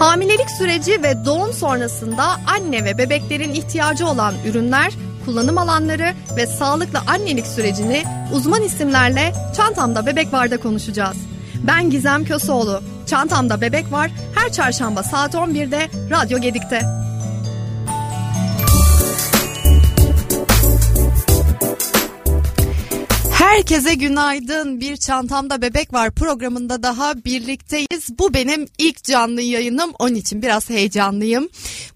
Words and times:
Hamilelik 0.00 0.50
süreci 0.50 1.02
ve 1.02 1.24
doğum 1.24 1.52
sonrasında 1.52 2.24
anne 2.46 2.84
ve 2.84 2.98
bebeklerin 2.98 3.52
ihtiyacı 3.52 4.06
olan 4.06 4.34
ürünler, 4.46 4.92
kullanım 5.24 5.58
alanları 5.58 6.14
ve 6.36 6.46
sağlıklı 6.46 6.98
annelik 7.06 7.46
sürecini 7.46 8.02
uzman 8.34 8.62
isimlerle 8.62 9.32
Çantamda 9.56 10.06
Bebek 10.06 10.32
Var'da 10.32 10.60
konuşacağız. 10.60 11.16
Ben 11.66 11.90
Gizem 11.90 12.24
Köseoğlu. 12.24 12.82
Çantamda 13.06 13.60
Bebek 13.60 13.92
Var 13.92 14.10
her 14.34 14.52
çarşamba 14.52 15.02
saat 15.02 15.34
11'de 15.34 15.88
Radyo 16.10 16.38
Gedik'te. 16.38 16.82
Herkese 23.50 23.94
günaydın. 23.94 24.80
Bir 24.80 24.96
çantamda 24.96 25.62
bebek 25.62 25.92
var 25.92 26.10
programında 26.10 26.82
daha 26.82 27.24
birlikteyiz. 27.24 28.18
Bu 28.18 28.34
benim 28.34 28.66
ilk 28.78 29.04
canlı 29.04 29.40
yayınım. 29.40 29.92
Onun 29.98 30.14
için 30.14 30.42
biraz 30.42 30.70
heyecanlıyım. 30.70 31.48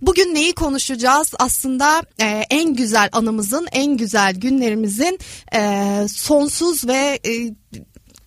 Bugün 0.03 0.35
neyi 0.35 0.53
konuşacağız? 0.53 1.35
Aslında 1.39 2.03
e, 2.21 2.43
en 2.51 2.75
güzel 2.75 3.09
anımızın, 3.12 3.67
en 3.73 3.97
güzel 3.97 4.35
günlerimizin 4.35 5.19
e, 5.55 5.61
sonsuz 6.09 6.89
ve 6.89 7.19
e, 7.27 7.55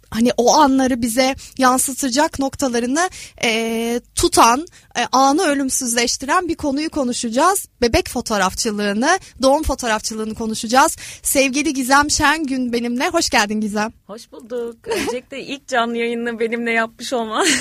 hani 0.10 0.32
o 0.38 0.54
anları 0.56 1.02
bize 1.02 1.36
yansıtacak 1.58 2.40
noktalarını 2.40 3.10
e, 3.44 4.02
tutan, 4.16 4.68
e, 5.00 5.08
anı 5.12 5.42
ölümsüzleştiren 5.42 6.48
bir 6.48 6.56
konuyu 6.56 6.90
konuşacağız. 6.90 7.68
Bebek 7.82 8.10
fotoğrafçılığını, 8.10 9.20
doğum 9.42 9.64
fotoğrafçılığını 9.64 10.36
konuşacağız. 10.36 10.98
Sevgili 11.24 11.74
Gizem 11.74 12.12
Şengün 12.12 12.74
benimle. 12.74 13.10
Hoş 13.10 13.30
geldin 13.30 13.62
Gizem. 13.62 13.94
Hoş 14.08 14.32
bulduk. 14.32 14.88
Öncelikle 14.88 15.42
ilk 15.42 15.68
canlı 15.68 15.98
yayını 15.98 16.40
benimle 16.40 16.72
yapmış 16.72 17.14
olman. 17.14 17.48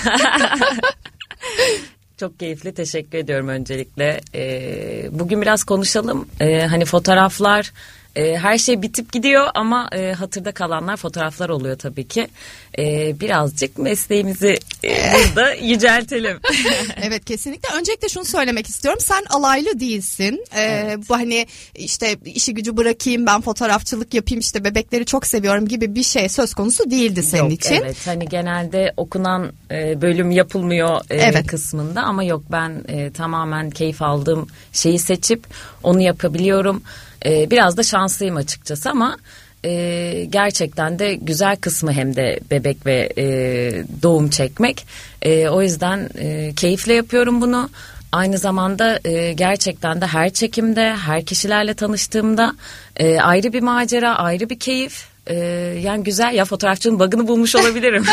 Çok 2.20 2.40
keyifli 2.40 2.74
teşekkür 2.74 3.18
ediyorum 3.18 3.48
öncelikle. 3.48 4.20
Ee, 4.34 5.09
bugün 5.10 5.43
biraz 5.43 5.65
konuşalım. 5.65 6.28
Ee, 6.40 6.60
hani 6.60 6.84
fotoğraflar 6.84 7.73
e, 8.16 8.36
her 8.36 8.59
şey 8.59 8.82
bitip 8.82 9.12
gidiyor 9.12 9.48
ama 9.54 9.88
e, 9.92 10.12
hatırda 10.12 10.52
kalanlar 10.52 10.96
fotoğraflar 10.96 11.48
oluyor 11.48 11.78
tabii 11.78 12.09
ki. 12.09 12.28
E, 12.78 13.14
birazcık 13.20 13.78
mesleğimizi 13.78 14.59
e, 14.84 15.12
burada 15.12 15.52
yüceltelim. 15.62 16.40
evet 17.02 17.24
kesinlikle. 17.24 17.68
Öncelikle 17.78 18.09
şunu 18.09 18.24
söylemek 18.24 18.68
istiyorum. 18.68 19.00
Sen 19.02 19.24
alaylı 19.30 19.80
değilsin. 19.80 20.44
E, 20.56 20.62
evet. 20.62 20.98
Bu 21.09 21.14
hani 21.14 21.46
işte 21.74 22.16
işi 22.24 22.54
gücü 22.54 22.76
bırakayım 22.76 23.26
ben 23.26 23.40
fotoğrafçılık 23.40 24.14
yapayım 24.14 24.40
işte 24.40 24.64
bebekleri 24.64 25.04
çok 25.04 25.26
seviyorum 25.26 25.68
gibi 25.68 25.94
bir 25.94 26.02
şey 26.02 26.28
söz 26.28 26.54
konusu 26.54 26.90
değildi 26.90 27.22
senin 27.22 27.42
yok, 27.42 27.52
için. 27.52 27.74
Evet 27.74 28.06
hani 28.06 28.28
genelde 28.28 28.92
okunan 28.96 29.52
e, 29.70 30.02
bölüm 30.02 30.30
yapılmıyor 30.30 31.00
e, 31.10 31.16
evet. 31.16 31.46
kısmında 31.46 32.02
ama 32.02 32.24
yok 32.24 32.42
ben 32.52 32.84
e, 32.88 33.10
tamamen 33.12 33.70
keyif 33.70 34.02
aldığım 34.02 34.46
şeyi 34.72 34.98
seçip 34.98 35.46
onu 35.82 36.00
yapabiliyorum. 36.00 36.82
E, 37.24 37.50
biraz 37.50 37.76
da 37.76 37.82
şanslıyım 37.82 38.36
açıkçası 38.36 38.90
ama 38.90 39.16
e, 39.64 40.24
gerçekten 40.30 40.98
de 40.98 41.14
güzel 41.14 41.56
kısmı 41.56 41.92
hem 41.92 42.16
de 42.16 42.40
bebek 42.50 42.86
ve 42.86 43.12
e, 43.18 43.24
doğum 44.02 44.30
çekmek. 44.30 44.86
E, 45.22 45.48
o 45.48 45.62
yüzden 45.62 46.10
e, 46.18 46.52
keyifle 46.56 46.94
yapıyorum 46.94 47.40
bunu. 47.40 47.70
Aynı 48.12 48.38
zamanda 48.38 49.00
e, 49.04 49.32
gerçekten 49.32 50.00
de 50.00 50.06
her 50.06 50.30
çekimde, 50.30 50.96
her 50.96 51.24
kişilerle 51.24 51.74
tanıştığımda 51.74 52.54
e, 52.96 53.20
ayrı 53.20 53.52
bir 53.52 53.62
macera, 53.62 54.14
ayrı 54.14 54.50
bir 54.50 54.59
keyif. 54.59 55.15
Ee, 55.27 55.35
yani 55.82 56.05
güzel 56.05 56.35
ya 56.35 56.45
fotoğrafçının 56.45 57.01
bug'ını 57.01 57.29
bulmuş 57.29 57.57
olabilirim. 57.57 58.05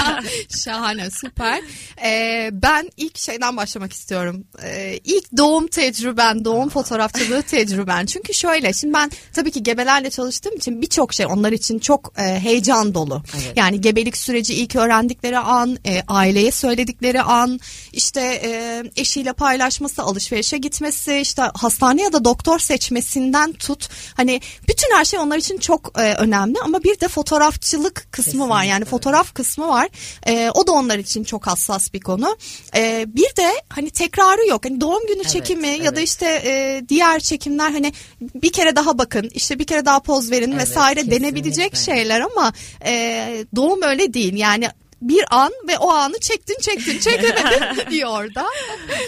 Şahane 0.64 1.10
süper. 1.10 1.60
Ee, 2.04 2.50
ben 2.52 2.90
ilk 2.96 3.18
şeyden 3.18 3.56
başlamak 3.56 3.92
istiyorum. 3.92 4.44
Ee, 4.62 4.98
ilk 5.04 5.36
doğum 5.36 5.66
tecrüben, 5.66 6.44
doğum 6.44 6.68
fotoğrafçılığı 6.68 7.42
tecrüben. 7.42 8.06
Çünkü 8.06 8.34
şöyle 8.34 8.72
şimdi 8.72 8.94
ben 8.94 9.10
tabii 9.32 9.50
ki 9.50 9.62
gebelerle 9.62 10.10
çalıştığım 10.10 10.56
için 10.56 10.82
birçok 10.82 11.14
şey 11.14 11.26
onlar 11.26 11.52
için 11.52 11.78
çok 11.78 12.12
e, 12.18 12.22
heyecan 12.22 12.94
dolu. 12.94 13.22
Evet. 13.34 13.52
Yani 13.56 13.80
gebelik 13.80 14.16
süreci 14.16 14.54
ilk 14.54 14.76
öğrendikleri 14.76 15.38
an, 15.38 15.78
e, 15.86 16.02
aileye 16.08 16.50
söyledikleri 16.50 17.22
an, 17.22 17.60
işte 17.92 18.20
e, 18.20 18.82
eşiyle 18.96 19.32
paylaşması, 19.32 20.02
alışverişe 20.02 20.58
gitmesi, 20.58 21.16
işte 21.16 21.42
hastane 21.54 22.02
ya 22.02 22.12
da 22.12 22.24
doktor 22.24 22.58
seçmesinden 22.58 23.52
tut. 23.52 23.88
Hani 24.14 24.40
bütün 24.68 24.96
her 24.96 25.04
şey 25.04 25.18
onlar 25.18 25.36
için 25.36 25.58
çok 25.58 25.98
e, 25.98 26.14
önemli 26.14 26.61
ama 26.62 26.82
bir 26.82 27.00
de 27.00 27.08
fotoğrafçılık 27.08 27.94
kısmı 28.12 28.32
Kesinlikle. 28.32 28.50
var. 28.50 28.64
Yani 28.64 28.84
fotoğraf 28.84 29.34
kısmı 29.34 29.68
var. 29.68 29.88
E, 30.26 30.50
o 30.54 30.66
da 30.66 30.72
onlar 30.72 30.98
için 30.98 31.24
çok 31.24 31.46
hassas 31.46 31.92
bir 31.92 32.00
konu. 32.00 32.36
E, 32.76 33.04
bir 33.08 33.36
de 33.36 33.52
hani 33.68 33.90
tekrarı 33.90 34.46
yok. 34.48 34.64
Hani 34.64 34.80
doğum 34.80 35.06
günü 35.06 35.22
evet, 35.22 35.28
çekimi 35.28 35.68
evet. 35.68 35.84
ya 35.84 35.96
da 35.96 36.00
işte 36.00 36.26
e, 36.44 36.82
diğer 36.88 37.20
çekimler 37.20 37.70
hani 37.70 37.92
bir 38.20 38.52
kere 38.52 38.76
daha 38.76 38.98
bakın, 38.98 39.30
işte 39.34 39.58
bir 39.58 39.64
kere 39.64 39.84
daha 39.84 40.00
poz 40.00 40.30
verin 40.30 40.52
evet, 40.52 40.62
vesaire 40.62 40.94
kesinlikle. 40.94 41.24
denebilecek 41.24 41.76
şeyler 41.76 42.20
ama 42.20 42.52
e, 42.84 43.44
doğum 43.56 43.82
öyle 43.82 44.14
değil. 44.14 44.34
Yani 44.34 44.68
bir 45.02 45.24
an 45.30 45.52
ve 45.68 45.78
o 45.78 45.90
anı 45.90 46.18
çektin 46.18 46.56
çektin 46.60 46.98
çekemedin 46.98 47.84
gidiyor 47.84 48.10
orada. 48.20 48.44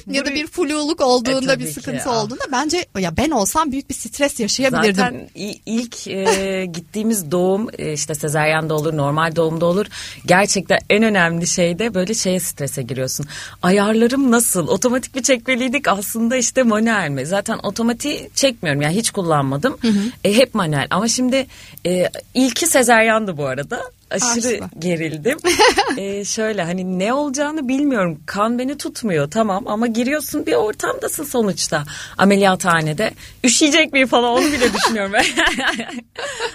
ya 0.07 0.27
da 0.27 0.35
bir 0.35 0.47
fluluk 0.47 1.01
olduğunda 1.01 1.55
e, 1.55 1.59
bir 1.59 1.67
sıkıntı 1.67 2.05
ki, 2.05 2.09
olduğunda 2.09 2.45
bence 2.53 2.87
ya 2.99 3.17
ben 3.17 3.31
olsam 3.31 3.73
büyük 3.73 3.91
bir 3.91 3.95
stres 3.95 4.41
yaşayabilirdim. 4.41 4.95
Zaten 4.95 5.29
ilk 5.67 6.09
e, 6.09 6.67
gittiğimiz 6.73 7.31
doğum 7.31 7.69
e, 7.79 7.93
işte 7.93 8.15
sezeryan 8.15 8.71
da 8.71 8.75
olur 8.75 8.97
normal 8.97 9.37
doğumda 9.37 9.67
olur. 9.67 9.87
Gerçekten 10.27 10.79
en 10.91 11.03
önemli 11.03 11.47
şey 11.47 11.79
de 11.79 11.95
böyle 11.95 12.15
şeye 12.15 12.41
strese 12.41 12.83
giriyorsun. 12.83 13.27
Ayarlarım 13.63 14.31
nasıl? 14.31 14.69
Otomatik 14.69 15.15
bir 15.15 15.23
çekmeliydik 15.23 15.89
aslında 15.89 16.37
işte 16.37 16.63
manuel 16.63 17.09
mi? 17.09 17.27
Zaten 17.27 17.59
otomatik 17.63 18.37
çekmiyorum 18.37 18.83
yani 18.83 18.97
hiç 18.97 19.11
kullanmadım. 19.11 19.77
Hı 19.81 19.89
hı. 19.89 20.01
E, 20.25 20.37
hep 20.37 20.55
manuel 20.55 20.87
ama 20.91 21.09
şimdi 21.09 21.47
e, 21.87 22.11
ilki 22.35 22.67
sezeryandı 22.67 23.37
bu 23.37 23.47
arada 23.47 23.83
aşırı 24.15 24.55
Arsla. 24.55 24.71
gerildim. 24.79 25.39
ee, 25.99 26.25
şöyle 26.25 26.63
hani 26.63 26.99
ne 26.99 27.13
olacağını 27.13 27.69
bilmiyorum. 27.69 28.21
Kan 28.27 28.59
beni 28.59 28.79
tutmuyor 28.79 29.31
tamam 29.31 29.69
ama 29.69 29.87
giriyorsun 29.87 30.47
bir 30.47 30.55
ortamdasın 30.55 31.25
sonuçta. 31.25 31.85
Ameliyathanede. 32.19 33.11
Üşüyecek 33.45 33.93
miyim 33.93 34.09
falan 34.09 34.33
onu 34.33 34.53
bile 34.53 34.73
düşünüyorum. 34.73 35.13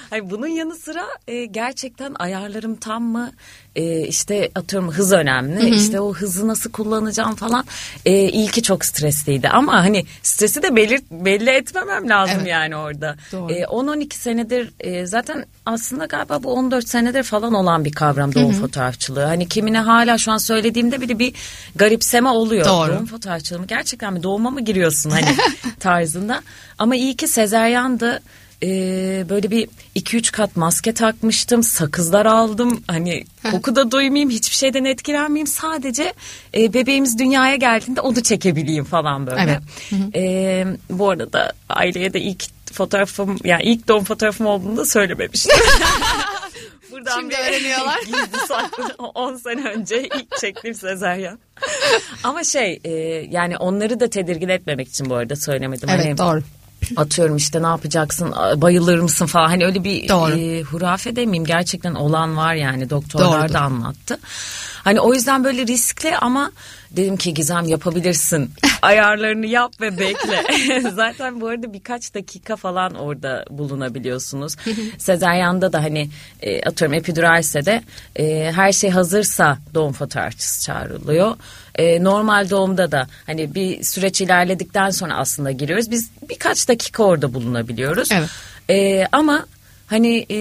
hani 0.10 0.30
bunun 0.30 0.48
yanı 0.48 0.76
sıra 0.76 1.06
e, 1.28 1.46
gerçekten 1.46 2.16
ayarlarım 2.20 2.76
tam 2.76 3.04
mı? 3.04 3.32
e, 3.76 4.08
işte 4.08 4.52
atıyorum 4.56 4.92
hız 4.92 5.12
önemli. 5.12 5.60
Hı 5.60 5.64
hı. 5.64 5.76
İşte 5.76 6.00
o 6.00 6.14
hızı 6.14 6.48
nasıl 6.48 6.72
kullanacağım 6.72 7.36
falan. 7.36 7.66
E, 8.06 8.14
ilki 8.14 8.64
çok 8.64 8.86
stresliydi 8.86 9.50
ama 9.50 9.74
hani 9.74 10.06
stresi 10.24 10.64
de 10.64 10.76
belir, 10.76 11.02
belli 11.12 11.50
etmemem 11.50 12.10
lazım 12.10 12.38
evet. 12.38 12.48
yani 12.48 12.76
orada. 12.76 13.16
E, 13.34 13.64
10-12 13.64 14.14
senedir 14.14 14.72
e, 14.80 15.06
zaten 15.06 15.46
aslında 15.70 16.06
galiba 16.06 16.44
bu 16.44 16.54
14 16.54 16.90
senedir 16.90 17.24
falan 17.24 17.54
olan 17.54 17.86
bir 17.86 17.92
kavram 17.92 18.36
doğum 18.36 18.54
hı 18.54 18.58
hı. 18.58 18.62
fotoğrafçılığı. 18.62 19.24
Hani 19.24 19.48
kimine 19.48 19.80
hala 19.80 20.18
şu 20.18 20.32
an 20.32 20.38
söylediğimde 20.38 21.02
bile 21.02 21.20
bir 21.20 21.34
garipseme 21.76 22.30
oluyor. 22.30 22.66
Doğru. 22.66 22.94
Doğum 22.94 23.06
fotoğrafçılığı 23.06 23.60
mı 23.60 23.68
gerçekten 23.68 24.14
mi 24.14 24.24
doğuma 24.24 24.50
mı 24.50 24.62
giriyorsun 24.62 25.10
hani 25.10 25.36
tarzında. 25.80 26.42
Ama 26.78 26.96
iyi 26.96 27.16
ki 27.16 27.28
sezeryandı 27.28 28.22
e, 28.64 28.70
böyle 29.30 29.52
bir 29.52 29.70
iki 29.96 30.18
üç 30.18 30.32
kat 30.32 30.56
maske 30.56 30.94
takmıştım. 30.94 31.64
Sakızlar 31.64 32.26
aldım. 32.26 32.84
Hani 32.88 33.26
koku 33.52 33.76
da 33.76 33.92
duymayayım. 33.92 34.30
Hiçbir 34.30 34.56
şeyden 34.56 34.86
etkilenmeyeyim. 34.86 35.48
Sadece 35.48 36.14
e, 36.58 36.74
bebeğimiz 36.74 37.20
dünyaya 37.20 37.56
geldiğinde 37.56 38.02
onu 38.02 38.24
çekebileyim 38.24 38.86
falan 38.86 39.28
böyle. 39.28 39.42
Evet. 39.42 40.16
E, 40.16 40.66
bu 40.90 41.10
arada 41.10 41.54
aileye 41.70 42.14
de 42.14 42.22
ilk 42.22 42.44
fotoğrafım 42.74 43.38
yani 43.44 43.64
ilk 43.64 43.88
doğum 43.88 44.04
fotoğrafım 44.04 44.46
olduğunu 44.46 44.78
da 44.78 44.86
söylememiştim. 44.86 45.58
Buradan 46.92 47.20
Şimdi 47.20 47.34
bir 47.34 47.38
öğreniyorlar. 47.38 48.00
Gizli 48.06 48.48
saklı 48.48 48.94
10 49.14 49.36
sene 49.36 49.70
önce 49.70 50.04
ilk 50.04 50.38
çektiğim 50.42 50.76
sezaryen. 50.76 51.40
Ama 52.24 52.44
şey 52.44 52.80
e, 52.84 52.92
yani 53.32 53.58
onları 53.58 54.00
da 54.00 54.10
tedirgin 54.10 54.50
etmemek 54.50 54.88
için 54.88 55.10
bu 55.10 55.16
arada 55.16 55.36
söylemedim. 55.36 55.90
Evet 55.90 56.06
hani, 56.06 56.18
doğru 56.18 56.42
atıyorum 56.96 57.38
işte 57.38 57.64
ne 57.64 57.68
yapacaksın 57.68 58.34
bayılır 58.56 59.00
mısın 59.00 59.26
falan 59.26 59.48
hani 59.48 59.66
öyle 59.66 59.84
bir 59.84 60.10
e, 60.38 60.62
hurafe 60.62 61.16
demeyeyim 61.16 61.46
gerçekten 61.46 61.96
olan 61.96 62.38
var 62.38 62.54
yani 62.54 62.90
doktorlar 62.90 63.50
Doğru. 63.50 63.54
da 63.54 63.62
anlattı. 63.62 64.20
Hani 64.84 65.00
o 65.00 65.14
yüzden 65.14 65.44
böyle 65.44 65.68
riskli 65.68 66.18
ama 66.18 66.52
dedim 66.92 67.18
ki 67.18 67.34
Gizem 67.34 67.66
yapabilirsin. 67.66 68.52
Ayarlarını 68.82 69.46
yap 69.46 69.82
ve 69.82 70.00
bekle. 70.00 70.44
Zaten 70.96 71.42
bu 71.42 71.48
arada 71.48 71.74
birkaç 71.74 72.14
dakika 72.14 72.56
falan 72.56 72.96
orada 72.96 73.46
bulunabiliyorsunuz. 73.50 74.56
Sezeryanda 74.98 75.74
da 75.74 75.84
hani 75.84 76.10
e, 76.42 76.62
atıyorum 76.64 76.94
epiduralse 76.94 77.66
de 77.66 77.84
e, 78.16 78.52
her 78.56 78.72
şey 78.72 78.90
hazırsa 78.90 79.58
doğum 79.74 79.94
fotoğrafçısı 79.94 80.66
çağrılıyor. 80.66 81.36
E, 81.76 82.04
normal 82.04 82.50
doğumda 82.50 82.92
da 82.92 83.08
hani 83.26 83.56
bir 83.56 83.84
süreç 83.84 84.22
ilerledikten 84.22 84.90
sonra 84.90 85.18
aslında 85.18 85.52
giriyoruz. 85.52 85.92
Biz 85.92 86.10
birkaç 86.30 86.70
dakika 86.70 87.04
orada 87.04 87.34
bulunabiliyoruz. 87.34 88.10
Evet. 88.12 88.30
E, 88.70 89.08
ama 89.12 89.46
hani 89.90 90.26
e, 90.32 90.40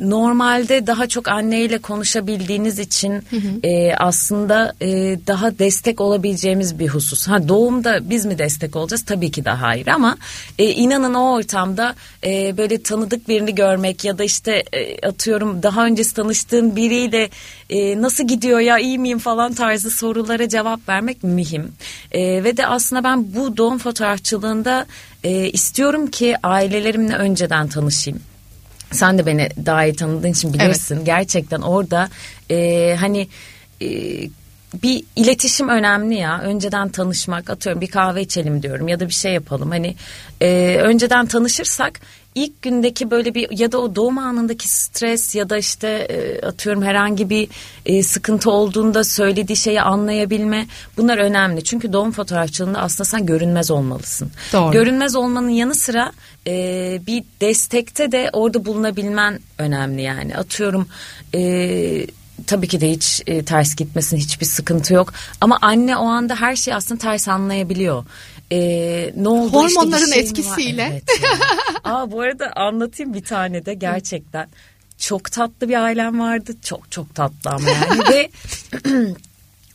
normalde 0.00 0.86
daha 0.86 1.06
çok 1.06 1.28
anneyle 1.28 1.78
konuşabildiğiniz 1.78 2.78
için 2.78 3.12
hı 3.12 3.36
hı. 3.36 3.66
E, 3.66 3.94
aslında 3.94 4.74
e, 4.80 4.88
daha 5.26 5.58
destek 5.58 6.00
olabileceğimiz 6.00 6.78
bir 6.78 6.88
husus. 6.88 7.28
Ha 7.28 7.48
doğumda 7.48 8.10
biz 8.10 8.26
mi 8.26 8.38
destek 8.38 8.76
olacağız? 8.76 9.04
Tabii 9.04 9.30
ki 9.30 9.44
de 9.44 9.50
hayır 9.50 9.86
ama 9.86 10.16
e, 10.58 10.64
inanın 10.64 11.14
o 11.14 11.32
ortamda 11.32 11.94
e, 12.24 12.56
böyle 12.56 12.82
tanıdık 12.82 13.28
birini 13.28 13.54
görmek 13.54 14.04
ya 14.04 14.18
da 14.18 14.24
işte 14.24 14.64
e, 14.72 15.06
atıyorum 15.06 15.62
daha 15.62 15.86
önce 15.86 16.02
tanıştığın 16.02 16.76
biriyle 16.76 17.28
e, 17.70 18.02
nasıl 18.02 18.26
gidiyor 18.26 18.60
ya 18.60 18.78
iyi 18.78 18.98
miyim 18.98 19.18
falan 19.18 19.52
tarzı 19.52 19.90
sorulara 19.90 20.48
cevap 20.48 20.88
vermek 20.88 21.24
mühim. 21.24 21.72
E, 22.12 22.44
ve 22.44 22.56
de 22.56 22.66
aslında 22.66 23.04
ben 23.04 23.34
bu 23.34 23.56
doğum 23.56 23.78
fotoğrafçılığında 23.78 24.86
e, 25.24 25.50
istiyorum 25.50 26.06
ki 26.06 26.36
ailelerimle 26.42 27.14
önceden 27.14 27.68
tanışayım. 27.68 28.29
Sen 28.92 29.18
de 29.18 29.26
beni 29.26 29.48
daha 29.66 29.84
iyi 29.84 29.96
tanıdığın 29.96 30.32
için 30.32 30.54
bilirsin. 30.54 30.96
Evet. 30.96 31.06
Gerçekten 31.06 31.60
orada 31.60 32.08
e, 32.50 32.96
hani 33.00 33.28
e, 33.82 33.86
bir 34.82 35.04
iletişim 35.16 35.68
önemli 35.68 36.14
ya. 36.14 36.40
Önceden 36.40 36.88
tanışmak 36.88 37.50
atıyorum 37.50 37.80
bir 37.80 37.86
kahve 37.86 38.22
içelim 38.22 38.62
diyorum 38.62 38.88
ya 38.88 39.00
da 39.00 39.08
bir 39.08 39.12
şey 39.12 39.32
yapalım. 39.32 39.70
Hani 39.70 39.94
e, 40.40 40.76
önceden 40.82 41.26
tanışırsak 41.26 42.00
ilk 42.34 42.62
gündeki 42.62 43.10
böyle 43.10 43.34
bir 43.34 43.58
ya 43.58 43.72
da 43.72 43.78
o 43.78 43.94
doğum 43.94 44.18
anındaki 44.18 44.68
stres 44.68 45.34
ya 45.34 45.50
da 45.50 45.58
işte 45.58 45.88
e, 45.88 46.46
atıyorum 46.46 46.82
herhangi 46.82 47.30
bir 47.30 47.48
e, 47.86 48.02
sıkıntı 48.02 48.50
olduğunda 48.50 49.04
söylediği 49.04 49.56
şeyi 49.56 49.82
anlayabilme 49.82 50.66
bunlar 50.96 51.18
önemli. 51.18 51.64
Çünkü 51.64 51.92
doğum 51.92 52.12
fotoğrafçılığında 52.12 52.78
aslında 52.78 53.04
sen 53.04 53.26
görünmez 53.26 53.70
olmalısın. 53.70 54.30
Doğru. 54.52 54.72
Görünmez 54.72 55.16
olmanın 55.16 55.48
yanı 55.48 55.74
sıra 55.74 56.12
e, 56.46 57.00
bir 57.06 57.24
destekte 57.40 58.12
de 58.12 58.30
orada 58.32 58.64
bulunabilmen 58.64 59.40
önemli 59.58 60.02
yani. 60.02 60.36
Atıyorum 60.36 60.88
e, 61.34 62.06
tabii 62.46 62.68
ki 62.68 62.80
de 62.80 62.90
hiç 62.90 63.22
e, 63.26 63.44
ters 63.44 63.76
gitmesin 63.76 64.16
hiçbir 64.16 64.46
sıkıntı 64.46 64.94
yok. 64.94 65.12
Ama 65.40 65.58
anne 65.62 65.96
o 65.96 66.06
anda 66.06 66.36
her 66.36 66.56
şeyi 66.56 66.74
aslında 66.74 67.00
ters 67.00 67.28
anlayabiliyor. 67.28 68.04
E, 68.52 68.58
ne 69.16 69.28
oldu 69.28 69.52
Hormonların 69.52 70.06
işte 70.06 70.20
etkisiyle. 70.20 70.88
Evet, 70.92 71.04
Aa, 71.84 72.10
bu 72.10 72.20
arada 72.20 72.52
anlatayım 72.56 73.14
bir 73.14 73.24
tane 73.24 73.66
de 73.66 73.74
gerçekten. 73.74 74.48
Çok 74.98 75.32
tatlı 75.32 75.68
bir 75.68 75.82
ailem 75.84 76.20
vardı. 76.20 76.52
Çok 76.64 76.90
çok 76.90 77.14
tatlı 77.14 77.50
ama 77.50 77.70
yani 77.70 78.00
ve 78.10 78.30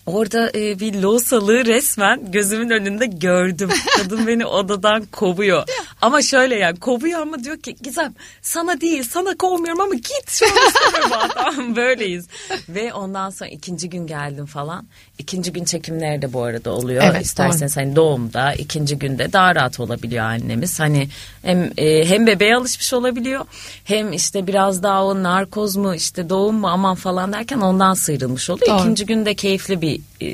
Orada 0.05 0.51
e, 0.55 0.79
bir 0.79 0.93
losalığı 0.93 1.65
resmen 1.65 2.31
gözümün 2.31 2.69
önünde 2.69 3.05
gördüm. 3.05 3.69
Kadın 3.97 4.27
beni 4.27 4.45
odadan 4.45 5.05
kovuyor. 5.05 5.63
Ama 6.01 6.21
şöyle 6.21 6.55
yani 6.55 6.79
kovuyor 6.79 7.19
ama 7.19 7.43
diyor 7.43 7.57
ki 7.57 7.75
Gizem 7.83 8.13
sana 8.41 8.81
değil 8.81 9.03
sana 9.03 9.37
kovmuyorum 9.37 9.81
ama 9.81 9.93
git 9.93 10.29
şu 10.29 10.45
an 10.45 11.29
tamam 11.29 11.75
böyleyiz. 11.75 12.27
Ve 12.69 12.93
ondan 12.93 13.29
sonra 13.29 13.49
ikinci 13.49 13.89
gün 13.89 14.07
geldim 14.07 14.45
falan. 14.45 14.87
İkinci 15.19 15.53
gün 15.53 15.65
çekimleri 15.65 16.21
de 16.21 16.33
bu 16.33 16.43
arada 16.43 16.71
oluyor. 16.71 17.03
Evet, 17.03 17.25
İsterseniz 17.25 17.77
hani 17.77 17.95
doğumda 17.95 18.53
ikinci 18.53 18.97
günde 18.99 19.33
daha 19.33 19.55
rahat 19.55 19.79
olabiliyor 19.79 20.25
annemiz. 20.25 20.79
Hani 20.79 21.09
hem 21.41 21.71
e, 21.77 22.05
hem 22.09 22.27
bebeğe 22.27 22.55
alışmış 22.55 22.93
olabiliyor 22.93 23.45
hem 23.83 24.13
işte 24.13 24.47
biraz 24.47 24.83
daha 24.83 25.05
o 25.05 25.23
narkoz 25.23 25.75
mu 25.75 25.95
işte 25.95 26.29
doğum 26.29 26.55
mu 26.55 26.67
aman 26.67 26.95
falan 26.95 27.33
derken 27.33 27.59
ondan 27.59 27.93
sıyrılmış 27.93 28.49
oluyor. 28.49 28.67
Doğru. 28.67 28.79
İkinci 28.79 29.05
günde 29.05 29.35
keyifli 29.35 29.81
bir 29.81 30.01
e, 30.21 30.27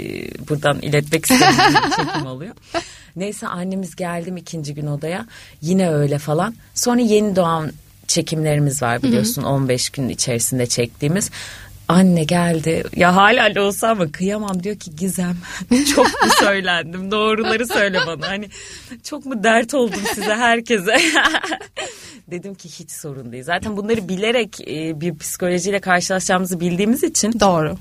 buradan 0.49 0.79
iletmek 0.79 1.25
istediğim 1.25 1.55
çekim 1.97 2.25
oluyor. 2.25 2.53
Neyse 3.15 3.47
annemiz 3.47 3.95
geldim 3.95 4.37
ikinci 4.37 4.73
gün 4.73 4.87
odaya 4.87 5.25
yine 5.61 5.89
öyle 5.89 6.17
falan. 6.17 6.55
Sonra 6.73 7.01
yeni 7.01 7.35
doğan 7.35 7.71
çekimlerimiz 8.07 8.81
var 8.81 9.03
biliyorsun 9.03 9.41
hı 9.41 9.45
hı. 9.45 9.49
15 9.49 9.89
gün 9.89 10.09
içerisinde 10.09 10.65
çektiğimiz 10.65 11.31
anne 11.91 12.23
geldi. 12.23 12.83
Ya 12.95 13.15
hala 13.15 13.61
olsa 13.61 13.89
ama 13.89 14.11
kıyamam 14.11 14.63
diyor 14.63 14.75
ki 14.75 14.95
Gizem 14.95 15.37
çok 15.95 16.05
mu 16.05 16.31
söylendim? 16.39 17.11
Doğruları 17.11 17.67
söyle 17.67 17.99
bana. 18.07 18.29
Hani 18.29 18.49
çok 19.03 19.25
mu 19.25 19.43
dert 19.43 19.73
oldum 19.73 20.01
size 20.15 20.35
herkese? 20.35 20.97
Dedim 22.31 22.55
ki 22.55 22.69
hiç 22.69 22.91
sorun 22.91 23.31
değil. 23.31 23.43
Zaten 23.43 23.77
bunları 23.77 24.09
bilerek 24.09 24.61
e, 24.67 25.01
bir 25.01 25.17
psikolojiyle 25.17 25.79
karşılaşacağımızı 25.79 26.59
bildiğimiz 26.59 27.03
için 27.03 27.39
doğru 27.39 27.77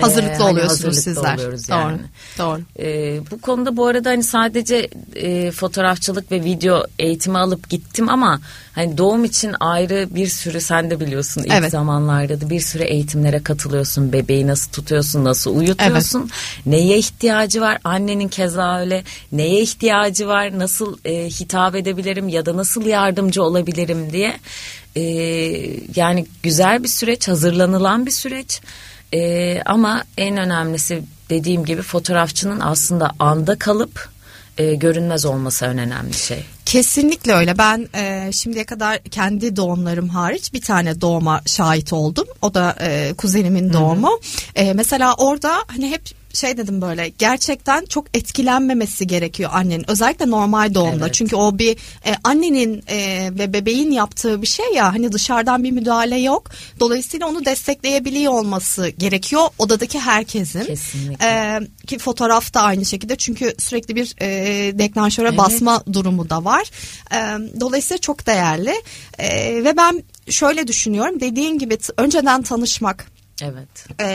Hazırlıklı 0.00 0.44
ee, 0.44 0.46
oluyorsunuz 0.46 0.84
hazırlıklı 0.84 1.02
sizler. 1.02 1.34
Oluyoruz 1.34 1.68
yani. 1.68 1.98
Doğru. 2.38 2.48
Doğru. 2.48 2.60
Ee, 2.78 3.20
bu 3.30 3.40
konuda 3.40 3.76
bu 3.76 3.86
arada 3.86 4.10
hani 4.10 4.22
sadece 4.22 4.88
e, 5.14 5.50
fotoğrafçılık 5.50 6.32
ve 6.32 6.44
video 6.44 6.82
eğitimi 6.98 7.38
alıp 7.38 7.70
gittim 7.70 8.08
ama 8.08 8.40
hani 8.72 8.98
doğum 8.98 9.24
için 9.24 9.54
ayrı 9.60 10.08
bir 10.10 10.26
sürü 10.26 10.60
sen 10.60 10.90
de 10.90 11.00
biliyorsun 11.00 11.42
ilk 11.42 11.52
evet. 11.52 11.70
zamanlarda 11.70 12.40
da 12.40 12.50
bir 12.50 12.60
sürü 12.60 12.82
eğitimlere 12.82 13.42
katılıyorsun. 13.42 14.12
Bebeği 14.12 14.46
nasıl 14.46 14.72
tutuyorsun, 14.72 15.24
nasıl 15.24 15.56
uyutuyorsun, 15.56 16.20
evet. 16.20 16.66
neye 16.66 16.98
ihtiyacı 16.98 17.60
var? 17.60 17.78
Annenin 17.84 18.28
keza 18.28 18.80
öyle 18.80 19.04
neye 19.32 19.60
ihtiyacı 19.60 20.28
var? 20.28 20.58
Nasıl 20.58 20.98
e, 21.04 21.26
hitap 21.26 21.74
edebilirim 21.74 22.28
ya 22.28 22.46
da 22.46 22.56
nasıl 22.56 22.86
yardımcı 22.86 23.42
olabilirim 23.42 24.12
diye. 24.12 24.36
E, 24.96 25.02
yani 25.96 26.26
güzel 26.42 26.82
bir 26.82 26.88
süreç, 26.88 27.28
hazırlanılan 27.28 28.06
bir 28.06 28.10
süreç. 28.10 28.60
E, 29.14 29.62
ama 29.66 30.04
en 30.18 30.36
önemlisi 30.36 31.02
dediğim 31.30 31.64
gibi 31.64 31.82
fotoğrafçının 31.82 32.60
aslında 32.60 33.10
anda 33.18 33.58
kalıp 33.58 34.08
e, 34.58 34.74
görünmez 34.74 35.24
olması 35.24 35.64
en 35.64 35.78
önemli 35.78 36.14
şey. 36.14 36.44
Kesinlikle 36.66 37.32
öyle. 37.32 37.58
Ben 37.58 37.88
e, 37.94 38.32
şimdiye 38.32 38.64
kadar 38.64 38.98
kendi 38.98 39.56
doğumlarım 39.56 40.08
hariç 40.08 40.52
bir 40.52 40.60
tane 40.60 41.00
doğuma 41.00 41.40
şahit 41.46 41.92
oldum. 41.92 42.26
O 42.42 42.54
da 42.54 42.76
e, 42.80 43.14
kuzenimin 43.18 43.72
doğumu. 43.72 44.20
E, 44.54 44.72
mesela 44.72 45.14
orada 45.14 45.64
hani 45.66 45.90
hep 45.90 46.02
şey 46.34 46.56
dedim 46.56 46.80
böyle 46.80 47.08
gerçekten 47.08 47.84
çok 47.84 48.16
etkilenmemesi 48.16 49.06
gerekiyor 49.06 49.50
annenin 49.52 49.90
özellikle 49.90 50.30
normal 50.30 50.74
doğumda 50.74 51.04
evet. 51.04 51.14
çünkü 51.14 51.36
o 51.36 51.58
bir 51.58 51.76
e, 52.06 52.14
annenin 52.24 52.82
e, 52.88 53.30
ve 53.38 53.52
bebeğin 53.52 53.90
yaptığı 53.90 54.42
bir 54.42 54.46
şey 54.46 54.72
ya 54.74 54.92
hani 54.92 55.12
dışarıdan 55.12 55.64
bir 55.64 55.70
müdahale 55.70 56.18
yok 56.18 56.50
dolayısıyla 56.80 57.26
onu 57.26 57.44
destekleyebiliyor 57.44 58.32
olması 58.32 58.88
gerekiyor 58.88 59.42
odadaki 59.58 60.00
herkesin 60.00 60.64
Kesinlikle. 60.64 61.26
E, 61.26 61.60
ki 61.86 61.98
fotoğraf 61.98 62.54
da 62.54 62.60
aynı 62.60 62.84
şekilde 62.84 63.16
çünkü 63.16 63.54
sürekli 63.58 63.96
bir 63.96 64.14
e, 64.20 64.26
deklanşöre 64.78 65.28
evet. 65.28 65.38
basma 65.38 65.82
durumu 65.92 66.30
da 66.30 66.44
var 66.44 66.70
e, 67.12 67.18
dolayısıyla 67.60 67.98
çok 67.98 68.26
değerli 68.26 68.74
e, 69.18 69.28
ve 69.64 69.76
ben 69.76 70.04
şöyle 70.28 70.66
düşünüyorum 70.66 71.20
dediğin 71.20 71.58
gibi 71.58 71.78
önceden 71.96 72.42
tanışmak 72.42 73.13
Evet. 73.44 74.00
E, 74.00 74.06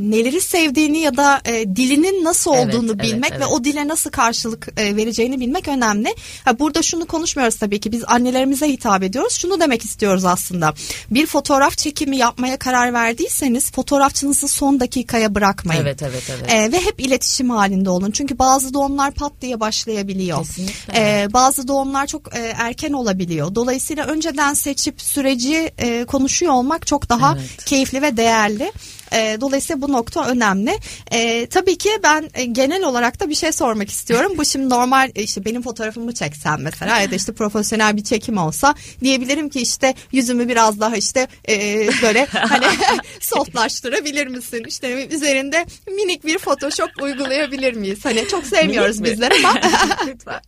neleri 0.00 0.40
sevdiğini 0.40 0.98
ya 0.98 1.16
da 1.16 1.40
e, 1.44 1.76
dilinin 1.76 2.24
nasıl 2.24 2.50
olduğunu 2.50 2.92
evet, 2.92 3.02
bilmek 3.02 3.30
evet, 3.30 3.32
evet. 3.32 3.40
ve 3.40 3.46
o 3.46 3.64
dile 3.64 3.88
nasıl 3.88 4.10
karşılık 4.10 4.68
e, 4.76 4.96
vereceğini 4.96 5.40
bilmek 5.40 5.68
önemli. 5.68 6.14
Ha, 6.44 6.58
burada 6.58 6.82
şunu 6.82 7.06
konuşmuyoruz 7.06 7.56
tabii 7.56 7.80
ki 7.80 7.92
biz 7.92 8.04
annelerimize 8.06 8.68
hitap 8.68 9.02
ediyoruz. 9.02 9.32
Şunu 9.32 9.60
demek 9.60 9.84
istiyoruz 9.84 10.24
aslında. 10.24 10.74
Bir 11.10 11.26
fotoğraf 11.26 11.78
çekimi 11.78 12.16
yapmaya 12.16 12.58
karar 12.58 12.92
verdiyseniz 12.92 13.72
fotoğrafçınızı 13.72 14.48
son 14.48 14.80
dakikaya 14.80 15.34
bırakmayın. 15.34 15.82
Evet 15.82 16.02
evet 16.02 16.22
evet. 16.30 16.52
E, 16.52 16.72
ve 16.72 16.80
hep 16.80 17.00
iletişim 17.00 17.50
halinde 17.50 17.90
olun. 17.90 18.10
Çünkü 18.10 18.38
bazı 18.38 18.74
doğumlar 18.74 19.10
pat 19.10 19.32
diye 19.40 19.60
başlayabiliyor. 19.60 20.38
Kesinlikle. 20.38 21.22
E, 21.22 21.32
bazı 21.32 21.68
doğumlar 21.68 22.06
çok 22.06 22.36
e, 22.36 22.40
erken 22.40 22.92
olabiliyor. 22.92 23.54
Dolayısıyla 23.54 24.06
önceden 24.06 24.54
seçip 24.54 25.02
süreci 25.02 25.72
e, 25.78 26.04
konuşuyor 26.04 26.52
olmak 26.52 26.86
çok 26.86 27.08
daha 27.08 27.36
evet. 27.38 27.64
keyifli 27.64 28.02
ve 28.02 28.16
değerli. 28.16 28.72
E, 29.12 29.38
dolayısıyla 29.40 29.82
bu 29.82 29.92
nokta 29.92 30.26
önemli. 30.28 30.78
E, 31.10 31.46
tabii 31.46 31.78
ki 31.78 31.90
ben 32.02 32.30
e, 32.34 32.44
genel 32.44 32.84
olarak 32.84 33.20
da 33.20 33.28
bir 33.28 33.34
şey 33.34 33.52
sormak 33.52 33.90
istiyorum. 33.90 34.32
Bu 34.36 34.44
şimdi 34.44 34.68
normal 34.68 35.10
e, 35.14 35.22
işte 35.22 35.44
benim 35.44 35.62
fotoğrafımı 35.62 36.14
çeksem 36.14 36.58
mesela 36.60 37.00
ya 37.00 37.10
da 37.10 37.14
işte 37.14 37.32
profesyonel 37.32 37.96
bir 37.96 38.04
çekim 38.04 38.38
olsa 38.38 38.74
diyebilirim 39.00 39.48
ki 39.48 39.60
işte 39.60 39.94
yüzümü 40.12 40.48
biraz 40.48 40.80
daha 40.80 40.96
işte 40.96 41.28
e, 41.48 41.88
böyle 42.02 42.26
hani 42.26 42.66
softlaştırabilir 43.20 44.26
misin? 44.26 44.64
İşte 44.68 45.08
üzerinde 45.08 45.66
minik 45.86 46.24
bir 46.24 46.38
photoshop 46.38 46.90
uygulayabilir 47.02 47.74
miyiz? 47.74 48.04
Hani 48.04 48.28
çok 48.28 48.46
sevmiyoruz 48.46 49.04
bizler 49.04 49.32
ama. 49.38 49.54
Lütfen. 50.06 50.40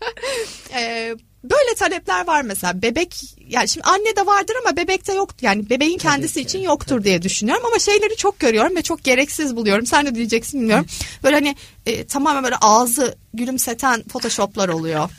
e, 0.75 1.15
Böyle 1.45 1.75
talepler 1.75 2.27
var 2.27 2.43
mesela 2.43 2.83
bebek 2.83 3.21
yani 3.49 3.69
şimdi 3.69 3.87
anne 3.87 4.17
de 4.17 4.27
vardır 4.27 4.55
ama 4.65 4.77
bebekte 4.77 5.15
yok 5.15 5.31
yani 5.43 5.71
bebeğin 5.71 5.99
kendisi 5.99 6.35
Tabii 6.35 6.45
için 6.45 6.59
yoktur 6.59 6.97
Tabii. 6.97 7.05
diye 7.05 7.23
düşünüyorum 7.23 7.65
ama 7.67 7.79
şeyleri 7.79 8.17
çok 8.17 8.39
görüyorum 8.39 8.77
ve 8.77 8.83
çok 8.83 9.05
gereksiz 9.05 9.57
buluyorum. 9.57 9.87
Sen 9.87 10.07
de 10.07 10.15
diyeceksin 10.15 10.61
bilmiyorum. 10.61 10.87
Böyle 11.25 11.37
hani 11.37 11.57
e, 11.87 12.05
tamamen 12.07 12.45
böyle 12.45 12.57
ağzı 12.61 13.15
gülümseten 13.35 14.03
photoshoplar 14.03 14.69
oluyor. 14.69 15.11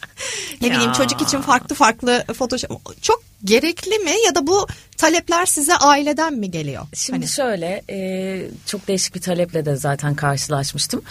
Ne 0.62 0.68
ya. 0.68 0.74
bileyim 0.74 0.92
çocuk 0.92 1.22
için 1.22 1.42
farklı 1.42 1.75
farklı 1.75 2.24
photoshop 2.38 3.04
çok 3.04 3.24
gerekli 3.44 4.00
mi 4.00 4.12
ya 4.25 4.36
da 4.36 4.48
bu 4.48 4.68
talepler 4.98 5.46
size 5.46 5.75
aileden 5.75 6.34
mi 6.34 6.51
geliyor? 6.51 6.84
Şimdi 6.94 7.20
hani. 7.20 7.28
şöyle 7.28 7.84
e, 7.90 8.42
çok 8.66 8.88
değişik 8.88 9.16
bir 9.16 9.22
taleple 9.22 9.66
de 9.66 9.75
zaten 9.75 10.16
karşılaşmıştım. 10.16 11.01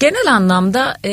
Genel 0.00 0.34
anlamda 0.34 0.96
e, 1.04 1.10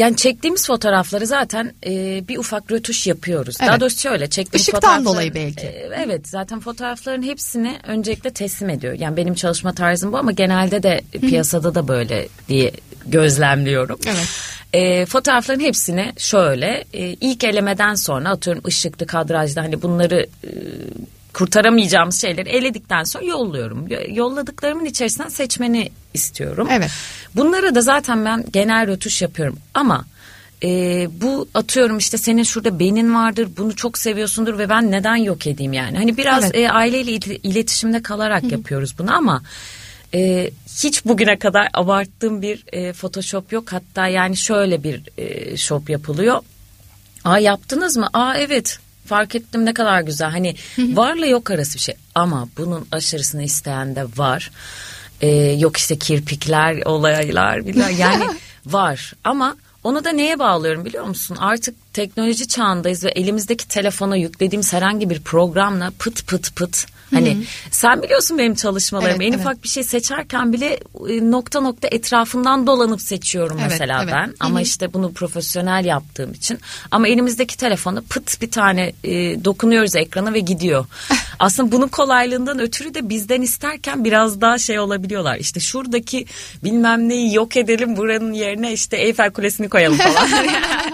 yani 0.00 0.16
çektiğimiz 0.16 0.66
fotoğrafları 0.66 1.26
zaten 1.26 1.72
e, 1.86 2.22
bir 2.28 2.38
ufak 2.38 2.72
rötuş 2.72 3.06
yapıyoruz. 3.06 3.56
Evet. 3.60 3.68
Daha 3.68 3.80
doğrusu 3.80 4.00
şöyle 4.00 4.30
çektiğim 4.30 4.60
Işıktan 4.60 5.04
dolayı 5.04 5.34
belki. 5.34 5.66
E, 5.66 5.90
evet 5.96 6.28
zaten 6.28 6.60
fotoğrafların 6.60 7.22
hepsini 7.22 7.78
öncelikle 7.86 8.30
teslim 8.30 8.70
ediyor. 8.70 8.94
Yani 8.94 9.16
benim 9.16 9.34
çalışma 9.34 9.72
tarzım 9.72 10.12
bu 10.12 10.18
ama 10.18 10.32
genelde 10.32 10.82
de 10.82 11.00
piyasada 11.20 11.74
da 11.74 11.88
böyle 11.88 12.28
diye 12.48 12.72
gözlemliyorum. 13.06 13.98
Evet. 14.06 14.28
E, 14.72 15.06
fotoğrafların 15.06 15.60
hepsini 15.60 16.12
şöyle 16.16 16.84
e, 16.92 17.06
ilk 17.08 17.44
elemeden 17.44 17.94
sonra 17.94 18.28
atıyorum 18.28 18.62
ışıklı 18.66 19.06
kadrajda 19.06 19.62
hani 19.62 19.82
bunları 19.82 20.26
e, 20.44 20.50
kurtaramayacağımız 21.34 22.20
şeyleri 22.20 22.48
eledikten 22.48 23.04
sonra 23.04 23.24
yolluyorum. 23.24 23.86
Yo- 23.88 24.14
Yolladıklarımın 24.14 24.84
içerisinden 24.84 25.28
seçmeni 25.28 25.90
istiyorum. 26.14 26.68
Evet. 26.70 26.90
Bunlara 27.36 27.74
da 27.74 27.80
zaten 27.80 28.24
ben 28.24 28.44
genel 28.52 28.86
rötuş 28.86 29.22
yapıyorum 29.22 29.58
ama 29.74 30.04
e, 30.64 30.68
bu 31.20 31.48
atıyorum 31.54 31.98
işte 31.98 32.18
senin 32.18 32.42
şurada 32.42 32.78
benin 32.78 33.14
vardır 33.14 33.48
bunu 33.56 33.76
çok 33.76 33.98
seviyorsundur 33.98 34.58
ve 34.58 34.68
ben 34.68 34.90
neden 34.90 35.16
yok 35.16 35.46
edeyim 35.46 35.72
yani. 35.72 35.96
Hani 35.96 36.16
biraz 36.16 36.44
Evet. 36.44 36.54
e, 36.56 36.70
aileyle 36.70 37.12
il- 37.12 37.40
iletişimde 37.42 38.02
kalarak 38.02 38.52
yapıyoruz 38.52 38.94
bunu 38.98 39.14
ama 39.16 39.42
e, 40.14 40.50
hiç 40.82 41.04
bugüne 41.04 41.38
kadar 41.38 41.68
abarttığım 41.74 42.42
bir 42.42 42.64
e, 42.72 42.92
photoshop 42.92 43.52
yok. 43.52 43.72
Hatta 43.72 44.06
yani 44.08 44.36
şöyle 44.36 44.84
bir 44.84 45.02
e, 45.18 45.56
shop 45.56 45.90
yapılıyor. 45.90 46.40
Aa 47.24 47.38
yaptınız 47.38 47.96
mı? 47.96 48.08
Aa 48.12 48.34
evet 48.36 48.78
fark 49.10 49.34
ettim 49.34 49.64
ne 49.64 49.74
kadar 49.74 50.00
güzel. 50.00 50.30
Hani 50.30 50.54
varla 50.78 51.26
yok 51.26 51.50
arası 51.50 51.74
bir 51.74 51.80
şey 51.80 51.94
ama 52.14 52.48
bunun 52.56 52.86
aşırısını 52.92 53.42
isteyen 53.42 53.96
de 53.96 54.04
var. 54.16 54.50
Ee, 55.20 55.28
yok 55.36 55.76
işte 55.76 55.98
kirpikler, 55.98 56.82
olaylar 56.84 57.66
bilmem 57.66 57.96
yani 57.98 58.24
var 58.66 59.12
ama 59.24 59.56
onu 59.84 60.04
da 60.04 60.12
neye 60.12 60.38
bağlıyorum 60.38 60.84
biliyor 60.84 61.04
musun? 61.04 61.36
Artık 61.40 61.74
teknoloji 61.92 62.48
çağındayız 62.48 63.04
ve 63.04 63.08
elimizdeki 63.08 63.68
telefona 63.68 64.16
yüklediğimiz 64.16 64.72
herhangi 64.72 65.10
bir 65.10 65.20
programla 65.20 65.92
pıt 65.98 66.26
pıt 66.26 66.56
pıt 66.56 66.86
Hani 67.14 67.44
sen 67.70 68.02
biliyorsun 68.02 68.38
benim 68.38 68.54
çalışmalarımı. 68.54 69.22
Evet, 69.22 69.26
en 69.26 69.32
evet. 69.32 69.40
ufak 69.40 69.62
bir 69.62 69.68
şey 69.68 69.84
seçerken 69.84 70.52
bile 70.52 70.80
e, 71.08 71.30
nokta 71.30 71.60
nokta 71.60 71.88
etrafından 71.88 72.66
dolanıp 72.66 73.00
seçiyorum 73.00 73.56
Evet, 73.60 73.70
mesela 73.70 74.02
evet. 74.02 74.14
ben. 74.14 74.34
Ama 74.40 74.60
işte 74.60 74.92
bunu 74.92 75.12
profesyonel 75.12 75.84
yaptığım 75.84 76.32
için. 76.32 76.58
Ama 76.90 77.08
elimizdeki 77.08 77.56
telefonu 77.56 78.02
pıt 78.02 78.42
bir 78.42 78.50
tane 78.50 78.92
e, 79.04 79.44
dokunuyoruz 79.44 79.96
ekrana 79.96 80.32
ve 80.32 80.40
gidiyor. 80.40 80.86
Aslında 81.38 81.72
bunun 81.72 81.88
kolaylığından 81.88 82.58
ötürü 82.60 82.94
de 82.94 83.08
bizden 83.08 83.42
isterken 83.42 84.04
biraz 84.04 84.40
daha 84.40 84.58
şey 84.58 84.78
olabiliyorlar. 84.78 85.36
İşte 85.36 85.60
şuradaki 85.60 86.26
bilmem 86.64 87.08
neyi 87.08 87.34
yok 87.34 87.56
edelim 87.56 87.96
buranın 87.96 88.32
yerine 88.32 88.72
işte 88.72 88.96
Eyfel 88.96 89.30
Kulesi'ni 89.30 89.68
koyalım 89.68 89.98
falan. 89.98 90.28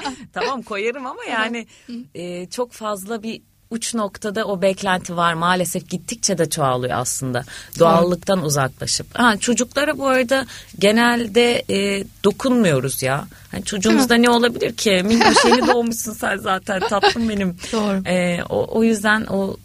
tamam 0.32 0.62
koyarım 0.62 1.06
ama 1.06 1.24
yani 1.24 1.66
e, 2.14 2.46
çok 2.46 2.72
fazla 2.72 3.22
bir 3.22 3.42
uç 3.70 3.94
noktada 3.94 4.44
o 4.44 4.62
beklenti 4.62 5.16
var 5.16 5.34
maalesef 5.34 5.88
gittikçe 5.88 6.38
de 6.38 6.50
çoğalıyor 6.50 6.98
aslında 6.98 7.44
doğallıktan 7.78 8.44
uzaklaşıp. 8.44 9.06
Ha, 9.18 9.36
çocuklara 9.36 9.98
bu 9.98 10.06
arada 10.06 10.46
genelde 10.78 11.64
e, 11.70 12.04
dokunmuyoruz 12.24 13.02
ya. 13.02 13.26
Hani 13.50 13.64
çocuğumuzda 13.64 14.14
ne 14.14 14.30
olabilir 14.30 14.76
ki? 14.76 15.02
Minnoş 15.04 15.44
yeni 15.44 15.66
doğmuşsun 15.66 16.12
sen 16.12 16.36
zaten 16.36 16.80
tatlım 16.80 17.28
benim. 17.28 17.56
Doğru. 17.72 18.08
E, 18.08 18.42
o, 18.48 18.78
o 18.78 18.84
yüzden 18.84 19.26
o 19.26 19.56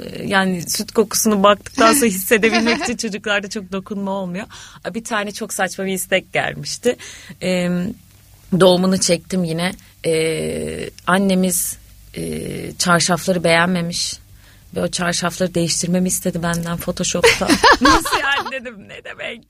e, 0.00 0.26
yani 0.26 0.70
süt 0.70 0.92
kokusunu 0.92 1.42
baktıktan 1.42 1.92
sonra 1.92 2.06
hissedebilmek 2.10 2.82
için 2.82 2.96
çocuklarda 2.96 3.48
çok 3.48 3.72
dokunma 3.72 4.10
olmuyor. 4.10 4.46
Bir 4.94 5.04
tane 5.04 5.32
çok 5.32 5.52
saçma 5.52 5.86
bir 5.86 5.92
istek 5.92 6.32
gelmişti. 6.32 6.96
E, 7.42 7.68
doğumunu 8.60 9.00
çektim 9.00 9.44
yine. 9.44 9.72
E, 10.06 10.90
annemiz 11.06 11.83
e, 12.16 12.72
çarşafları 12.78 13.44
beğenmemiş 13.44 14.18
ve 14.76 14.80
o 14.82 14.88
çarşafları 14.88 15.54
değiştirmemi 15.54 16.08
istedi 16.08 16.42
benden 16.42 16.76
Photoshop'ta. 16.76 17.48
Nasıl 17.80 18.18
yani 18.20 18.52
dedim 18.52 18.88
ne 18.88 19.04
demek? 19.04 19.40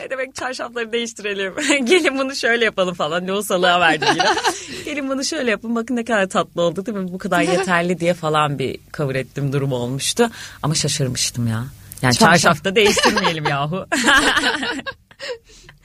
Ne 0.00 0.10
demek 0.10 0.34
çarşafları 0.34 0.92
değiştirelim? 0.92 1.54
Gelin 1.86 2.18
bunu 2.18 2.36
şöyle 2.36 2.64
yapalım 2.64 2.94
falan. 2.94 3.26
Ne 3.26 3.32
o 3.32 3.42
salığa 3.42 3.80
verdi 3.80 4.04
yine. 4.10 4.34
Gelin 4.84 5.08
bunu 5.08 5.24
şöyle 5.24 5.50
yapın 5.50 5.76
bakın 5.76 5.96
ne 5.96 6.04
kadar 6.04 6.28
tatlı 6.28 6.62
oldu 6.62 6.86
değil 6.86 6.98
mi? 6.98 7.12
Bu 7.12 7.18
kadar 7.18 7.40
yeterli 7.42 8.00
diye 8.00 8.14
falan 8.14 8.58
bir 8.58 8.78
kabul 8.92 9.14
ettiğim 9.14 9.52
durum 9.52 9.72
olmuştu. 9.72 10.30
Ama 10.62 10.74
şaşırmıştım 10.74 11.46
ya. 11.46 11.64
Yani 12.02 12.14
Çarşaf. 12.14 12.30
çarşafta 12.30 12.74
değiştirmeyelim 12.74 13.44
yahu. 13.44 13.86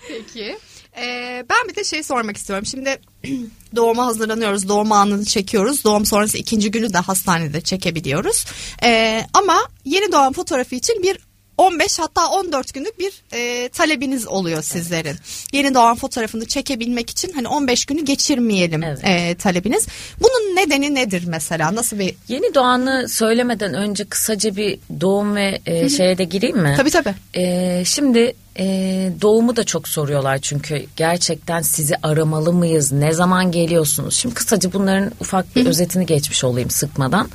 Peki. 0.08 0.58
Ee, 0.98 1.46
ben 1.50 1.70
bir 1.70 1.76
de 1.76 1.84
şey 1.84 2.04
sormak 2.04 2.38
istiyorum. 2.38 2.66
Şimdi 2.66 3.00
doğuma 3.76 4.06
hazırlanıyoruz. 4.06 4.70
Doğum 4.70 4.92
anını 4.92 5.26
çekiyoruz. 5.26 5.84
Doğum 5.84 6.06
sonrası 6.06 6.38
ikinci 6.38 6.72
günü 6.72 6.94
de 6.94 6.98
hastanede 6.98 7.62
çekebiliyoruz. 7.62 8.46
Ee, 8.84 9.22
ama 9.34 9.58
yeni 9.86 10.12
doğan 10.12 10.34
fotoğrafı 10.34 10.76
için 10.76 11.04
bir 11.04 11.18
15 11.58 12.00
hatta 12.00 12.28
14 12.28 12.74
günlük 12.74 13.00
bir 13.00 13.14
e, 13.34 13.70
talebiniz 13.70 14.28
oluyor 14.28 14.62
sizlerin. 14.62 15.16
Yeni 15.54 15.74
doğan 15.74 15.96
fotoğrafını 15.96 16.46
çekebilmek 16.46 17.10
için 17.10 17.32
hani 17.34 17.48
15 17.48 17.86
günü 17.86 18.06
geçirmeyelim 18.06 18.84
Evet. 18.84 19.00
e, 19.04 19.36
talebiniz. 19.36 19.88
Bunun 20.20 20.56
nedeni 20.56 20.96
nedir 20.96 21.24
mesela? 21.28 21.76
Nasıl 21.76 22.00
bir 22.00 22.16
Yeni 22.28 22.54
doğanı 22.54 23.10
söylemeden 23.10 23.74
önce 23.74 24.06
kısaca 24.06 24.56
bir 24.56 24.80
doğum 25.02 25.36
ve 25.36 25.62
e, 25.66 25.90
şeye 25.90 26.18
de 26.18 26.24
gireyim 26.24 26.58
mi? 26.58 26.74
Tabii 26.78 26.90
tabii. 26.90 27.16
Ee, 27.36 27.84
şimdi 27.86 28.36
e, 28.60 28.66
doğumu 29.22 29.56
da 29.56 29.64
çok 29.64 29.88
soruyorlar 29.88 30.38
çünkü 30.38 30.86
gerçekten 30.96 31.62
sizi 31.62 31.96
aramalı 32.04 32.54
mıyız? 32.54 32.92
Ne 32.92 33.12
zaman 33.12 33.52
geliyorsunuz? 33.52 34.16
Şimdi 34.16 34.36
kısaca 34.36 34.74
bunların 34.74 35.12
ufak 35.20 35.56
bir 35.56 35.66
özetini 35.66 36.06
geçmiş 36.06 36.44
olayım 36.44 36.70
sıkmadan. 36.70 37.30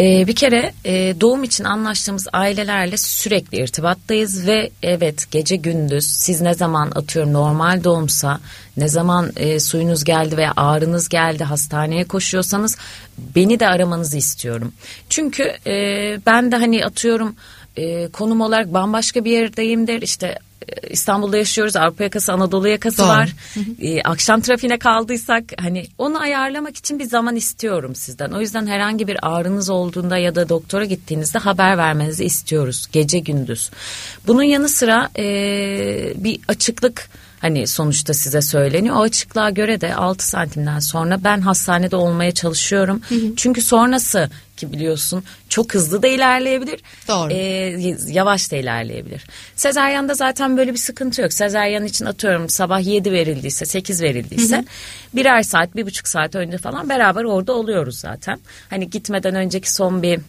Ee, 0.00 0.26
bir 0.26 0.34
kere 0.34 0.72
e, 0.84 1.20
doğum 1.20 1.44
için 1.44 1.64
anlaştığımız 1.64 2.26
ailelerle 2.32 2.96
sürekli 2.96 3.58
irtibattayız 3.58 4.46
ve 4.46 4.70
evet 4.82 5.30
gece 5.30 5.56
gündüz 5.56 6.06
siz 6.06 6.40
ne 6.40 6.54
zaman 6.54 6.92
atıyorum 6.94 7.32
normal 7.32 7.84
doğumsa 7.84 8.40
ne 8.76 8.88
zaman 8.88 9.32
e, 9.36 9.60
suyunuz 9.60 10.04
geldi 10.04 10.36
veya 10.36 10.52
ağrınız 10.56 11.08
geldi 11.08 11.44
hastaneye 11.44 12.04
koşuyorsanız 12.04 12.76
beni 13.18 13.60
de 13.60 13.68
aramanızı 13.68 14.16
istiyorum. 14.16 14.72
Çünkü 15.10 15.42
e, 15.66 15.74
ben 16.26 16.52
de 16.52 16.56
hani 16.56 16.84
atıyorum 16.84 17.36
e, 17.76 18.08
konum 18.08 18.40
olarak 18.40 18.74
bambaşka 18.74 19.24
bir 19.24 19.30
yerdeyimdir. 19.30 20.02
İşte 20.02 20.26
e, 20.26 20.45
İstanbul'da 20.90 21.36
yaşıyoruz. 21.36 21.76
Avrupa 21.76 22.04
yakası, 22.04 22.32
Anadolu 22.32 22.68
yakası 22.68 22.98
Doğru. 22.98 23.08
var. 23.08 23.32
E, 23.80 24.02
akşam 24.02 24.40
trafiğine 24.40 24.78
kaldıysak 24.78 25.44
hani 25.58 25.86
onu 25.98 26.20
ayarlamak 26.20 26.76
için 26.76 26.98
bir 26.98 27.04
zaman 27.04 27.36
istiyorum 27.36 27.94
sizden. 27.94 28.30
O 28.30 28.40
yüzden 28.40 28.66
herhangi 28.66 29.08
bir 29.08 29.18
ağrınız 29.22 29.70
olduğunda 29.70 30.18
ya 30.18 30.34
da 30.34 30.48
doktora 30.48 30.84
gittiğinizde 30.84 31.38
haber 31.38 31.78
vermenizi 31.78 32.24
istiyoruz. 32.24 32.86
Gece 32.92 33.18
gündüz. 33.18 33.70
Bunun 34.26 34.42
yanı 34.42 34.68
sıra 34.68 35.08
e, 35.18 35.24
bir 36.16 36.40
açıklık 36.48 37.08
hani 37.46 37.66
sonuçta 37.66 38.14
size 38.14 38.42
söyleniyor. 38.42 38.96
O 38.96 39.00
açıklığa 39.00 39.50
göre 39.50 39.80
de 39.80 39.94
6 39.94 40.28
santimden 40.28 40.78
sonra 40.78 41.24
ben 41.24 41.40
hastanede 41.40 41.96
olmaya 41.96 42.32
çalışıyorum. 42.32 43.00
Çünkü 43.36 43.62
sonrası 43.62 44.30
ki 44.56 44.72
biliyorsun 44.72 45.24
çok 45.48 45.74
hızlı 45.74 46.02
da 46.02 46.06
ilerleyebilir. 46.06 46.80
Doğru. 47.08 47.32
e, 47.32 47.96
yavaş 48.08 48.52
da 48.52 48.56
ilerleyebilir. 48.56 49.26
Sezeryanda 49.56 50.14
zaten 50.14 50.56
böyle 50.56 50.72
bir 50.72 50.78
sıkıntı 50.78 51.22
yok. 51.22 51.32
Sezeryan 51.32 51.84
için 51.84 52.04
atıyorum 52.04 52.48
sabah 52.48 52.86
7 52.86 53.12
verildiyse 53.12 53.66
8 53.66 54.02
verildiyse 54.02 54.64
birer 55.14 55.42
saat 55.42 55.76
bir 55.76 55.86
buçuk 55.86 56.08
saat 56.08 56.34
önce 56.34 56.58
falan 56.58 56.88
beraber 56.88 57.24
orada 57.24 57.52
oluyoruz 57.52 57.98
zaten. 57.98 58.38
Hani 58.70 58.90
gitmeden 58.90 59.34
önceki 59.34 59.72
son 59.72 60.02
bir 60.02 60.20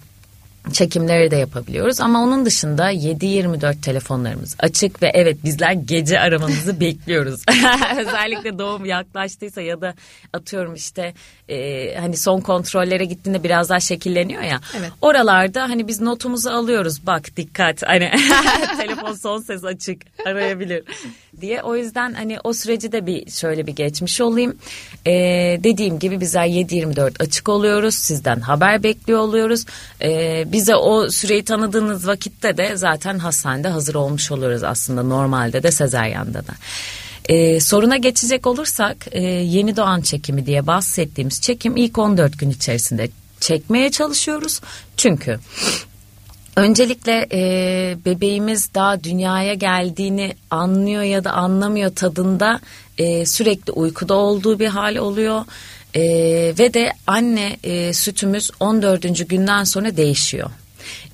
çekimleri 0.74 1.32
de 1.32 1.36
yapabiliyoruz 1.36 2.02
ama 2.02 2.24
onun 2.24 2.46
dışında 2.46 2.92
7-24 2.92 3.82
telefonlarımız 3.82 4.56
açık 4.60 5.04
ve 5.04 5.12
evet 5.14 5.44
bizler 5.44 5.72
gece 5.72 6.20
aramanızı 6.20 6.80
bekliyoruz. 6.80 7.42
Özellikle 7.98 8.60
doğum 8.60 8.86
yaklaştıysa 8.86 9.62
ya 9.62 9.82
da 9.82 9.94
atıyorum 10.34 10.76
işte 10.76 11.14
e, 11.50 11.96
hani 12.00 12.18
son 12.18 12.42
kontrollere 12.42 13.06
gittiğinde 13.06 13.44
biraz 13.44 13.70
daha 13.70 13.80
şekilleniyor 13.80 14.42
ya. 14.42 14.60
Evet. 14.80 14.92
Oralarda 15.02 15.62
hani 15.62 15.88
biz 15.88 16.02
notumuzu 16.02 16.50
alıyoruz 16.50 17.08
bak 17.08 17.38
dikkat 17.38 17.84
hani 17.84 18.12
telefon 18.78 19.14
son 19.14 19.42
ses 19.42 19.64
açık 19.64 20.02
arayabilir 20.26 20.84
diye. 21.42 21.62
O 21.62 21.76
yüzden 21.76 22.14
hani 22.14 22.38
o 22.44 22.54
süreci 22.54 22.92
de 22.92 23.06
bir 23.06 23.32
şöyle 23.32 23.68
bir 23.68 23.76
geçmiş 23.76 24.22
olayım. 24.22 24.58
Ee, 25.06 25.12
dediğim 25.64 26.00
gibi 26.00 26.20
bizler 26.20 26.48
7-24 26.48 27.24
açık 27.24 27.50
oluyoruz. 27.50 27.96
Sizden 27.96 28.40
haber 28.40 28.84
bekliyor 28.84 29.20
oluyoruz. 29.20 29.66
Ee, 30.02 30.47
bize 30.52 30.76
o 30.76 31.10
süreyi 31.10 31.44
tanıdığınız 31.44 32.08
vakitte 32.08 32.58
de 32.58 32.78
zaten 32.78 33.20
hastanede 33.20 33.68
hazır 33.68 33.96
olmuş 33.96 34.32
oluyoruz 34.32 34.64
aslında 34.64 35.04
normalde 35.04 35.64
de 35.64 35.72
sezeryanda 35.72 36.40
da. 36.48 36.54
Ee, 37.30 37.60
soruna 37.60 37.98
geçecek 37.98 38.48
olursak 38.48 38.98
e, 39.12 39.22
yeni 39.24 39.76
doğan 39.76 40.02
çekimi 40.02 40.46
diye 40.46 40.68
bahsettiğimiz 40.68 41.42
çekim 41.42 41.78
ilk 41.78 41.98
14 41.98 42.40
gün 42.40 42.50
içerisinde 42.50 43.10
çekmeye 43.40 43.92
çalışıyoruz. 43.92 44.62
Çünkü 44.98 45.40
Öncelikle 46.58 47.28
e, 47.32 47.40
bebeğimiz 48.06 48.74
daha 48.74 49.04
dünyaya 49.04 49.54
geldiğini 49.54 50.36
anlıyor 50.52 51.04
ya 51.04 51.24
da 51.24 51.32
anlamıyor 51.32 51.96
tadında 51.96 52.60
e, 52.98 53.26
sürekli 53.26 53.72
uykuda 53.72 54.14
olduğu 54.14 54.60
bir 54.60 54.68
hal 54.68 54.96
oluyor. 54.96 55.46
E, 55.96 56.02
ve 56.60 56.74
de 56.74 56.94
anne 57.08 57.58
e, 57.64 57.94
sütümüz 57.94 58.52
14. 58.60 59.30
günden 59.30 59.64
sonra 59.64 59.98
değişiyor. 59.98 60.50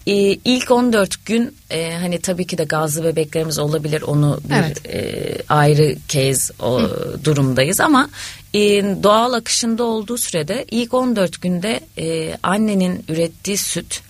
E, 0.08 0.13
ilk 0.46 0.72
14 0.72 1.25
gün 1.25 1.56
e, 1.70 1.94
hani 1.94 2.22
tabii 2.22 2.48
ki 2.48 2.58
de 2.58 2.63
gazlı 2.63 3.03
bebeklerimiz 3.03 3.60
olabilir 3.60 4.01
onu 4.01 4.39
bir 4.50 4.56
Evet. 4.56 4.88
e, 4.88 5.38
ayrı 5.50 5.96
kez 6.08 6.51
o 6.60 6.82
durumdayız 7.24 7.80
ama 7.80 8.10
e, 8.53 8.60
doğal 9.03 9.34
akışında 9.34 9.84
olduğu 9.84 10.18
sürede 10.18 10.65
ilk 10.72 10.94
14 10.94 11.42
günde 11.42 11.80
e, 11.98 12.38
annenin 12.44 13.06
ürettiği 13.10 13.58
süt 13.58 14.01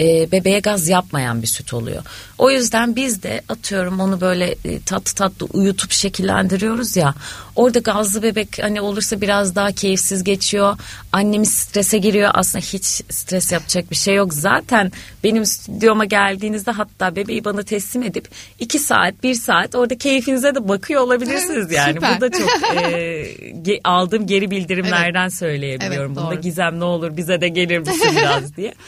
e, 0.00 0.32
bebeğe 0.32 0.60
gaz 0.60 0.88
yapmayan 0.88 1.42
bir 1.42 1.46
süt 1.46 1.74
oluyor. 1.74 2.02
O 2.38 2.50
yüzden 2.50 2.96
biz 2.96 3.22
de 3.22 3.40
atıyorum 3.48 4.00
onu 4.00 4.20
böyle 4.20 4.54
e, 4.64 4.80
tatlı 4.80 5.14
tatlı 5.14 5.46
uyutup 5.52 5.92
şekillendiriyoruz 5.92 6.96
ya. 6.96 7.14
Orada 7.56 7.78
gazlı 7.78 8.22
bebek 8.22 8.58
hani 8.62 8.80
olursa 8.80 9.20
biraz 9.20 9.54
daha 9.54 9.72
keyifsiz 9.72 10.24
geçiyor. 10.24 10.78
Annemiz 11.12 11.52
strese 11.52 11.98
giriyor. 11.98 12.30
Aslında 12.34 12.64
hiç 12.64 12.84
stres 13.10 13.52
yapacak 13.52 13.90
bir 13.90 13.96
şey 13.96 14.14
yok. 14.14 14.34
Zaten 14.34 14.92
benim 15.24 15.46
stüdyoma 15.46 16.04
geldiğinizde 16.04 16.70
hatta 16.70 17.16
bebeği 17.16 17.44
bana 17.44 17.62
teslim 17.62 18.02
edip 18.02 18.28
iki 18.58 18.78
saat 18.78 19.22
bir 19.22 19.34
saat 19.34 19.74
orada 19.74 19.98
keyfinize 19.98 20.54
de 20.54 20.68
bakıyor 20.68 21.02
olabilirsiniz 21.02 21.72
yani. 21.72 21.94
Süper. 21.94 22.16
Bu 22.16 22.20
da 22.20 22.30
çok 22.30 22.50
e, 22.74 23.80
aldığım 23.84 24.26
geri 24.26 24.50
bildirimlerden 24.50 25.28
söyleyebiliyorum. 25.28 26.12
Evet, 26.12 26.24
Bunda. 26.24 26.34
Gizem 26.34 26.80
ne 26.80 26.84
olur 26.84 27.16
bize 27.16 27.40
de 27.40 27.48
gelir 27.48 27.78
misin 27.78 28.10
biraz 28.16 28.56
diye. 28.56 28.74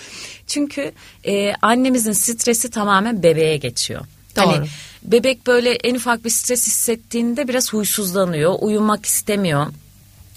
Çünkü 0.52 0.92
e, 1.26 1.54
annemizin 1.62 2.12
stresi 2.12 2.70
tamamen 2.70 3.22
bebeğe 3.22 3.56
geçiyor. 3.56 4.00
Doğru. 4.36 4.46
Hani 4.46 4.66
bebek 5.02 5.46
böyle 5.46 5.70
en 5.70 5.94
ufak 5.94 6.24
bir 6.24 6.30
stres 6.30 6.66
hissettiğinde 6.66 7.48
biraz 7.48 7.72
huysuzlanıyor, 7.72 8.54
uyumak 8.60 9.06
istemiyor. 9.06 9.66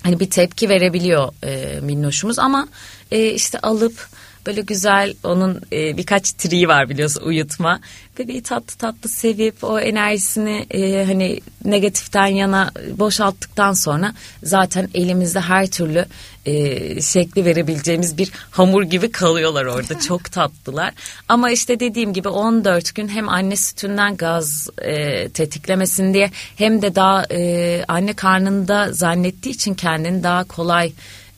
Hani 0.03 0.19
bir 0.19 0.29
tepki 0.29 0.69
verebiliyor 0.69 1.33
e, 1.43 1.79
minnoşumuz 1.79 2.39
ama 2.39 2.67
e, 3.11 3.31
işte 3.31 3.59
alıp 3.59 4.09
böyle 4.45 4.61
güzel 4.61 5.13
onun 5.23 5.61
e, 5.73 5.97
birkaç 5.97 6.31
triği 6.31 6.67
var 6.67 6.89
biliyorsun 6.89 7.21
uyutma. 7.21 7.79
Bebeği 8.19 8.43
tatlı 8.43 8.77
tatlı 8.77 9.09
sevip 9.09 9.63
o 9.63 9.79
enerjisini 9.79 10.65
e, 10.71 11.05
hani 11.05 11.39
negatiften 11.65 12.27
yana 12.27 12.71
boşalttıktan 12.97 13.73
sonra 13.73 14.13
zaten 14.43 14.89
elimizde 14.93 15.39
her 15.39 15.67
türlü 15.67 16.05
e, 16.45 17.01
şekli 17.01 17.45
verebileceğimiz 17.45 18.17
bir 18.17 18.31
hamur 18.51 18.83
gibi 18.83 19.11
kalıyorlar 19.11 19.65
orada. 19.65 19.99
Çok 20.07 20.31
tatlılar. 20.31 20.93
Ama 21.29 21.51
işte 21.51 21.79
dediğim 21.79 22.13
gibi 22.13 22.29
14 22.29 22.95
gün 22.95 23.07
hem 23.07 23.29
anne 23.29 23.55
sütünden 23.55 24.17
gaz 24.17 24.69
e, 24.81 25.29
tetiklemesin 25.29 26.13
diye 26.13 26.31
hem 26.55 26.81
de 26.81 26.95
daha 26.95 27.23
e, 27.31 27.83
anne 27.87 28.13
karnında 28.13 28.93
zannettiği 28.93 29.55
için 29.55 29.73
kendini 29.73 30.23
daha 30.23 30.43
kolay 30.43 30.91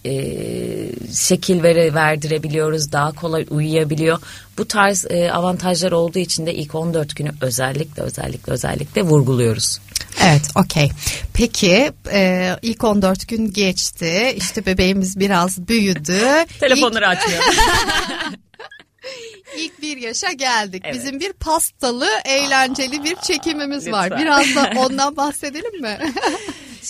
e, 0.08 1.14
şekil 1.16 1.64
vere, 1.64 1.94
verdirebiliyoruz. 1.94 2.92
Daha 2.92 3.12
kolay 3.12 3.46
uyuyabiliyor. 3.50 4.20
Bu 4.58 4.68
tarz 4.68 5.06
e, 5.10 5.32
avantajlar 5.32 5.92
olduğu 5.92 6.20
için 6.20 6.46
de 6.46 6.54
ilk 6.54 6.76
14 6.76 7.16
günü 7.16 7.32
özellikle 7.42 8.04
özellikle 8.04 8.52
özellikle 8.54 9.02
vurguluyoruz. 9.02 9.80
Evet, 10.24 10.42
okey. 10.56 10.90
Peki 11.34 11.92
e, 12.12 12.52
ilk 12.62 12.84
14 12.84 13.28
gün 13.28 13.54
geçti. 13.54 14.34
İşte 14.36 14.66
bebeğimiz 14.66 15.20
biraz 15.20 15.68
büyüdü. 15.68 16.20
Telefonları 16.60 17.08
açmıyor. 17.08 17.44
İlk, 17.44 18.40
ilk 19.58 19.82
bir 19.82 19.98
yaşa 19.98 20.32
geldik. 20.32 20.82
Evet. 20.86 20.96
Bizim 20.96 21.20
bir 21.20 21.34
pastalı, 21.34 22.08
eğlenceli 22.26 23.04
bir 23.04 23.16
çekimimiz 23.16 23.92
var. 23.92 24.06
lütfen. 24.06 24.22
Biraz 24.22 24.56
da 24.56 24.72
ondan 24.80 25.18
bahsedelim 25.18 25.82
mi? 25.82 26.00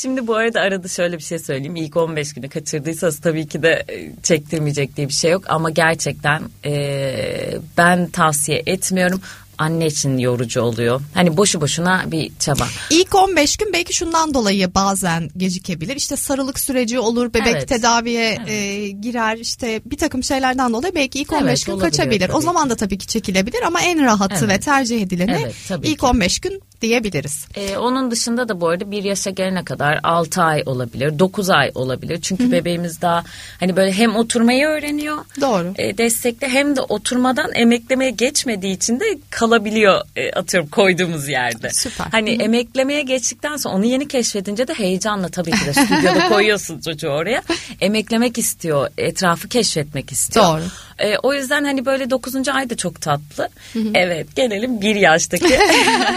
Şimdi 0.01 0.27
bu 0.27 0.35
arada 0.35 0.61
arada 0.61 0.87
şöyle 0.87 1.17
bir 1.17 1.23
şey 1.23 1.39
söyleyeyim. 1.39 1.75
İlk 1.75 1.97
15 1.97 2.33
günü 2.33 2.49
kaçırdıysanız 2.49 3.19
tabii 3.19 3.47
ki 3.47 3.63
de 3.63 3.85
e, 3.89 4.11
çektirmeyecek 4.23 4.97
diye 4.97 5.07
bir 5.07 5.13
şey 5.13 5.31
yok. 5.31 5.43
Ama 5.47 5.69
gerçekten 5.69 6.41
e, 6.65 7.57
ben 7.77 8.09
tavsiye 8.09 8.63
etmiyorum. 8.65 9.21
Anne 9.57 9.85
için 9.87 10.17
yorucu 10.17 10.61
oluyor. 10.61 11.01
Hani 11.13 11.37
boşu 11.37 11.61
boşuna 11.61 12.03
bir 12.11 12.31
çaba. 12.39 12.67
İlk 12.89 13.15
15 13.15 13.57
gün 13.57 13.73
belki 13.73 13.93
şundan 13.93 14.33
dolayı 14.33 14.75
bazen 14.75 15.29
gecikebilir. 15.37 15.95
İşte 15.95 16.15
sarılık 16.15 16.59
süreci 16.59 16.99
olur, 16.99 17.33
bebek 17.33 17.47
Evet. 17.47 17.67
tedaviye 17.67 18.37
Evet. 18.39 18.49
e, 18.49 18.87
girer. 18.89 19.37
İşte 19.37 19.81
bir 19.85 19.97
takım 19.97 20.23
şeylerden 20.23 20.73
dolayı 20.73 20.95
belki 20.95 21.19
ilk 21.19 21.33
Evet, 21.33 21.41
15 21.41 21.63
gün 21.63 21.79
kaçabilir. 21.79 22.29
O 22.29 22.33
tabii 22.33 22.43
zaman 22.43 22.69
da 22.69 22.75
tabii 22.75 22.97
ki 22.97 23.07
çekilebilir 23.07 23.61
ama 23.61 23.81
en 23.81 24.05
rahatı 24.05 24.45
Evet. 24.45 24.49
ve 24.49 24.59
tercih 24.59 25.01
edileni 25.01 25.37
Evet, 25.43 25.55
ilk 25.83 25.99
ki. 25.99 26.05
15 26.05 26.39
gün 26.39 26.61
diyebiliriz. 26.81 27.45
Ee, 27.55 27.77
onun 27.77 28.11
dışında 28.11 28.49
da 28.49 28.61
bu 28.61 28.67
arada 28.67 28.91
bir 28.91 29.03
yaşa 29.03 29.29
gelene 29.29 29.63
kadar 29.63 29.99
6 30.03 30.41
ay 30.41 30.63
olabilir, 30.65 31.19
9 31.19 31.49
ay 31.49 31.71
olabilir. 31.75 32.21
Çünkü 32.21 32.51
bebeğimiz 32.51 33.01
daha 33.01 33.23
hani 33.59 33.75
böyle 33.75 33.91
hem 33.91 34.15
oturmayı 34.15 34.67
öğreniyor. 34.67 35.17
Doğru. 35.41 35.73
E, 35.77 35.97
destekli 35.97 36.47
hem 36.47 36.75
de 36.75 36.81
oturmadan 36.81 37.51
emeklemeye 37.55 38.11
geçmediği 38.11 38.75
için 38.75 38.99
de 38.99 39.05
kalabiliyor 39.29 40.01
e, 40.15 40.31
atıyorum 40.31 40.69
koyduğumuz 40.69 41.27
yerde. 41.27 41.69
Süper. 41.69 42.07
Hani 42.11 42.29
emeklemeye 42.29 43.01
geçtikten 43.01 43.57
sonra 43.57 43.75
onu 43.75 43.85
yeni 43.85 44.07
keşfedince 44.07 44.67
de 44.67 44.73
heyecanla 44.73 45.29
tabii 45.29 45.51
ki 45.51 45.65
de 45.65 45.73
stüdyoda 45.73 46.27
koyuyorsun 46.29 46.81
çocuğu 46.81 47.07
oraya. 47.07 47.43
Emeklemek 47.81 48.37
istiyor, 48.37 48.89
etrafı 48.97 49.47
keşfetmek 49.47 50.11
istiyor. 50.11 50.45
Doğru. 50.45 50.63
E, 50.99 51.17
o 51.17 51.33
yüzden 51.33 51.63
hani 51.63 51.85
böyle 51.85 52.09
9. 52.09 52.47
ay 52.47 52.69
da 52.69 52.77
çok 52.77 53.01
tatlı. 53.01 53.49
Evet 53.93 54.35
gelelim 54.35 54.81
bir 54.81 54.95
yaştaki 54.95 55.45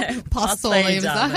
Pasta 0.30 0.68
olayımıza. 0.68 1.30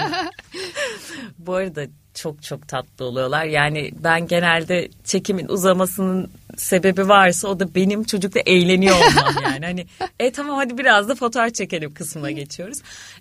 Bu 1.38 1.54
arada 1.54 1.86
çok 2.14 2.44
çok 2.44 2.68
tatlı 2.68 3.06
oluyorlar. 3.06 3.46
Yani 3.46 3.92
ben 4.04 4.28
genelde 4.28 4.90
çekimin 5.04 5.48
uzamasının 5.48 6.32
sebebi 6.58 7.10
varsa 7.10 7.48
o 7.48 7.60
da 7.60 7.76
benim 7.76 8.04
çocukla 8.04 8.40
eğleniyor 8.46 8.96
olmam 8.96 9.44
yani. 9.44 9.66
Hani 9.66 9.86
e 10.20 10.32
tamam 10.32 10.58
hadi 10.58 10.78
biraz 10.78 11.10
da 11.10 11.16
fotoğraf 11.16 11.54
çekelim 11.54 11.94
kısmına 11.94 12.32
geçiyoruz. 12.32 12.78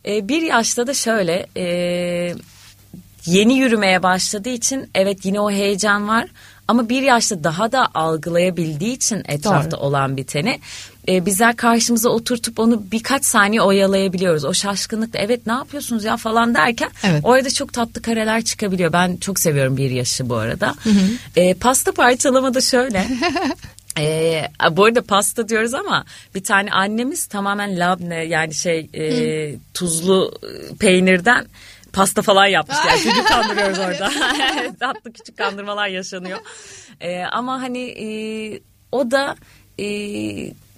E, 0.06 0.28
bir 0.28 0.42
yaşta 0.42 0.86
da 0.86 0.94
şöyle 0.94 1.46
e, 1.56 1.64
yeni 3.26 3.58
yürümeye 3.58 4.02
başladığı 4.02 4.48
için 4.48 4.90
evet 4.94 5.24
yine 5.24 5.40
o 5.40 5.50
heyecan 5.50 6.08
var. 6.08 6.28
Ama 6.72 6.88
bir 6.88 7.02
yaşta 7.02 7.44
daha 7.44 7.72
da 7.72 7.88
algılayabildiği 7.94 8.96
için 8.96 9.22
etrafta 9.28 9.70
Doğru. 9.70 9.80
olan 9.80 10.16
biteni 10.16 10.60
e, 11.08 11.26
bizler 11.26 11.56
karşımıza 11.56 12.08
oturtup 12.08 12.58
onu 12.58 12.82
birkaç 12.92 13.24
saniye 13.24 13.62
oyalayabiliyoruz. 13.62 14.44
O 14.44 14.54
şaşkınlıkla 14.54 15.18
evet 15.18 15.46
ne 15.46 15.52
yapıyorsunuz 15.52 16.04
ya 16.04 16.16
falan 16.16 16.54
derken 16.54 16.90
Evet. 17.02 17.20
orada 17.24 17.50
çok 17.50 17.72
tatlı 17.72 18.02
kareler 18.02 18.44
çıkabiliyor. 18.44 18.92
Ben 18.92 19.16
çok 19.16 19.40
seviyorum 19.40 19.76
bir 19.76 19.90
yaşı 19.90 20.28
bu 20.28 20.36
arada. 20.36 20.74
E, 21.36 21.54
pasta 21.54 21.92
parçalama 21.92 22.54
da 22.54 22.60
şöyle. 22.60 23.06
Ee, 23.98 24.48
bu 24.70 24.84
arada 24.84 25.02
pasta 25.02 25.48
diyoruz 25.48 25.74
ama 25.74 26.04
bir 26.34 26.44
tane 26.44 26.70
annemiz 26.70 27.26
tamamen 27.26 27.78
labne 27.78 28.24
yani 28.24 28.54
şey 28.54 28.90
e, 28.94 29.54
tuzlu 29.74 30.32
e, 30.42 30.76
peynirden 30.76 31.46
pasta 31.92 32.22
falan 32.22 32.46
yapmış. 32.46 32.76
Yani 32.88 33.00
çocuk 33.02 33.28
kandırıyoruz 33.28 33.78
orada. 33.86 34.10
Tatlı 34.80 35.12
küçük 35.12 35.36
kandırmalar 35.36 35.88
yaşanıyor. 35.88 36.38
Ee, 37.00 37.22
ama 37.32 37.62
hani 37.62 37.78
e, 37.88 38.06
o 38.92 39.10
da 39.10 39.36
e, 39.80 39.86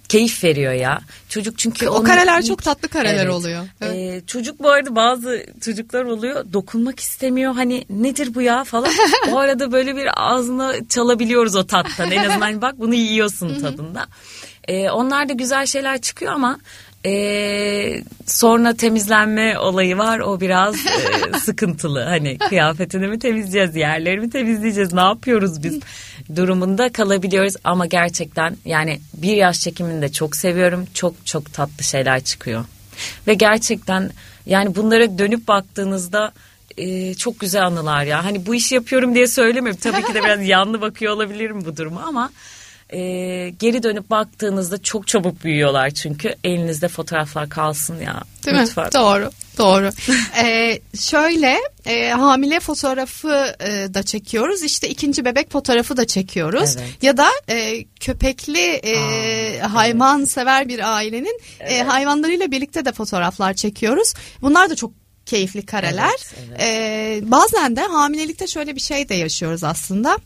keyif 0.09 0.43
veriyor 0.43 0.73
ya. 0.73 0.99
Çocuk 1.29 1.57
çünkü 1.57 1.87
O 1.89 2.03
kareler 2.03 2.43
çok 2.43 2.63
tatlı 2.63 2.87
kareler 2.87 3.23
Evet. 3.25 3.33
oluyor. 3.33 3.65
Evet. 3.81 3.95
Ee, 3.95 4.25
çocuk 4.27 4.59
bu 4.59 4.69
arada 4.69 4.95
bazı 4.95 5.45
çocuklar 5.61 6.03
oluyor 6.05 6.45
dokunmak 6.53 6.99
istemiyor 6.99 7.53
hani 7.55 7.85
nedir 7.89 8.35
bu 8.35 8.41
ya 8.41 8.63
falan. 8.63 8.91
o 9.31 9.37
arada 9.39 9.71
böyle 9.71 9.95
bir 9.95 10.07
ağzına 10.15 10.73
çalabiliyoruz 10.89 11.55
o 11.55 11.67
tattan 11.67 12.11
en 12.11 12.29
azından 12.29 12.61
bak 12.61 12.79
bunu 12.79 12.93
yiyorsun 12.95 13.59
tadında. 13.61 14.05
Ee, 14.67 14.89
onlar 14.89 15.29
da 15.29 15.33
güzel 15.33 15.65
şeyler 15.65 16.01
çıkıyor 16.01 16.33
ama 16.33 16.59
e, 17.05 18.03
sonra 18.25 18.73
temizlenme 18.73 19.59
olayı 19.59 19.97
var 19.97 20.19
o 20.19 20.41
biraz 20.41 20.75
e, 20.75 21.37
sıkıntılı. 21.39 22.03
Hani 22.03 22.37
kıyafetini 22.37 23.07
mi 23.07 23.19
temizleyeceğiz 23.19 23.75
yerleri 23.75 24.19
mi 24.19 24.29
temizleyeceğiz 24.29 24.93
ne 24.93 25.01
yapıyoruz 25.01 25.63
biz 25.63 25.79
durumunda 26.35 26.91
kalabiliyoruz 26.91 27.53
ama 27.63 27.85
gerçekten 27.85 28.57
yani 28.65 28.99
bir 29.13 29.35
yaş 29.35 29.59
çekimini 29.59 30.01
de 30.01 30.11
çok 30.11 30.35
seviyorum 30.35 30.87
çok 30.93 31.25
çok 31.25 31.53
tatlı 31.53 31.83
şeyler 31.83 32.23
çıkıyor. 32.23 32.65
Ve 33.27 33.33
gerçekten 33.33 34.09
yani 34.45 34.75
bunlara 34.75 35.17
dönüp 35.17 35.47
baktığınızda 35.47 36.31
e, 36.77 37.13
çok 37.13 37.39
güzel 37.39 37.65
anılar 37.65 38.03
ya. 38.03 38.25
Hani 38.25 38.45
bu 38.45 38.55
işi 38.55 38.75
yapıyorum 38.75 39.15
diye 39.15 39.27
söylemiyorum. 39.27 39.79
Tabii 39.83 40.03
ki 40.03 40.13
de 40.13 40.23
biraz 40.23 40.47
yanlı 40.47 40.81
bakıyor 40.81 41.13
olabilirim 41.13 41.65
bu 41.65 41.77
duruma 41.77 42.01
ama 42.03 42.31
e, 42.95 43.49
geri 43.49 43.83
dönüp 43.83 44.09
baktığınızda 44.09 44.81
çok 44.81 45.07
çabuk 45.07 45.43
büyüyorlar 45.43 45.89
çünkü 45.89 46.35
elinizde 46.43 46.87
fotoğraflar 46.87 47.49
kalsın 47.49 47.99
ya. 48.01 48.21
Değil 48.45 48.57
Lütfen. 48.57 48.85
mi? 48.85 48.91
Doğru. 48.93 49.31
Doğru. 49.57 49.89
ee, 50.43 50.79
şöyle 50.99 51.57
e, 51.85 52.09
hamile 52.09 52.59
fotoğrafı 52.59 53.55
e, 53.59 53.93
da 53.93 54.03
çekiyoruz. 54.03 54.63
İşte 54.63 54.89
ikinci 54.89 55.25
bebek 55.25 55.51
fotoğrafı 55.51 55.97
da 55.97 56.07
çekiyoruz. 56.07 56.75
Evet. 56.77 57.03
Ya 57.03 57.17
da 57.17 57.27
e, 57.49 57.83
köpekli 57.83 58.59
e, 58.59 58.95
Aa, 59.61 59.73
hayvan 59.73 60.25
sever 60.25 60.67
bir 60.67 60.95
ailenin 60.95 61.39
e, 61.59 61.83
hayvanlarıyla 61.83 62.51
birlikte 62.51 62.85
de 62.85 62.91
fotoğraflar 62.91 63.53
çekiyoruz. 63.53 64.13
Bunlar 64.41 64.69
da 64.69 64.75
çok 64.75 64.91
keyifli 65.25 65.65
kareler. 65.65 66.09
Evet, 66.09 66.35
evet. 66.49 66.59
Ee, 66.61 67.19
bazen 67.23 67.75
de 67.75 67.81
hamilelikte 67.81 68.47
şöyle 68.47 68.75
bir 68.75 68.81
şey 68.81 69.09
de 69.09 69.15
yaşıyoruz 69.15 69.63
aslında. 69.63 70.17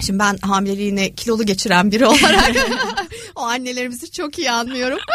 Şimdi 0.00 0.18
ben 0.18 0.36
hamileliğini 0.42 1.14
kilolu 1.14 1.46
geçiren 1.46 1.92
biri 1.92 2.06
olarak 2.06 2.50
o 3.36 3.40
annelerimizi 3.40 4.10
çok 4.12 4.38
iyi 4.38 4.50
anlıyorum. 4.50 4.98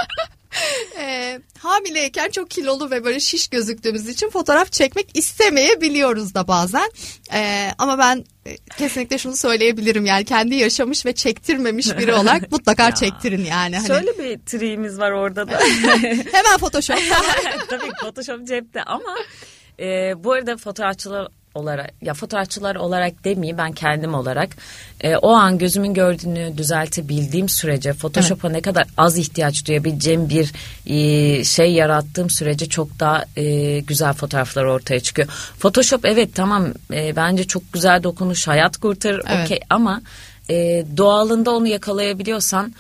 Ee, 1.00 1.40
hamileyken 1.60 2.30
çok 2.30 2.50
kilolu 2.50 2.92
ve 2.92 3.06
böyle 3.06 3.20
şiş 3.20 3.48
gözüktüğümüz 3.48 4.08
için 4.10 4.30
fotoğraf 4.30 4.72
çekmek 4.72 5.18
istemeyebiliyoruz 5.18 6.34
da 6.34 6.48
bazen. 6.48 6.92
Ee, 7.34 7.70
ama 7.78 7.98
ben 7.98 8.26
e, 8.46 8.58
kesinlikle 8.78 9.18
şunu 9.18 9.38
söyleyebilirim 9.38 10.06
yani 10.06 10.26
kendi 10.26 10.56
yaşamış 10.56 11.06
ve 11.06 11.14
çektirmemiş 11.14 11.98
biri 11.98 12.14
olarak 12.14 12.52
mutlaka 12.52 12.84
Ya. 12.84 12.96
çektirin 12.96 13.46
yani. 13.46 13.76
Hani 13.78 13.88
Şöyle 13.88 14.18
bir 14.18 14.40
triğimiz 14.46 15.00
var 15.00 15.12
orada 15.12 15.48
da. 15.48 15.60
hemen 16.32 16.58
Photoshop. 16.60 17.00
Tabii 17.70 17.92
Photoshop 18.02 18.48
cepte 18.48 18.84
ama 18.84 19.16
e, 19.80 20.14
bu 20.24 20.32
arada 20.34 20.58
fotoğrafçılar 20.58 21.28
olarak 21.56 21.94
ya 22.02 22.14
fotoğrafçılar 22.14 22.76
olarak 22.76 23.24
demeyeyim 23.24 23.58
ben 23.58 23.72
kendim 23.72 24.14
olarak 24.14 24.50
e, 25.02 25.16
o 25.16 25.32
an 25.32 25.58
gözümün 25.58 25.94
gördüğünü 25.94 26.58
düzeltebildiğim 26.58 27.50
sürece 27.50 27.94
Photoshop'a 27.94 28.50
ne 28.50 28.62
kadar 28.62 28.88
az 28.98 29.18
ihtiyaç 29.18 29.66
duyabileceğim 29.68 30.30
bir 30.30 30.52
e, 30.86 31.44
şey 31.44 31.74
yarattığım 31.74 32.30
sürece 32.30 32.70
çok 32.70 33.00
daha 33.00 33.26
e, 33.36 33.80
güzel 33.80 34.14
fotoğraflar 34.14 34.64
ortaya 34.64 35.00
çıkıyor. 35.00 35.28
Photoshop 35.60 36.06
evet 36.06 36.30
tamam 36.36 36.68
e, 36.94 37.16
bence 37.16 37.44
çok 37.44 37.74
güzel 37.74 38.04
dokunuş 38.04 38.48
hayat 38.48 38.78
kurtarır 38.78 39.22
Evet. 39.28 39.46
okey 39.46 39.60
ama 39.70 40.02
e, 40.50 40.86
doğalında 40.98 41.52
onu 41.52 41.68
yakalayabiliyorsan 41.68 42.74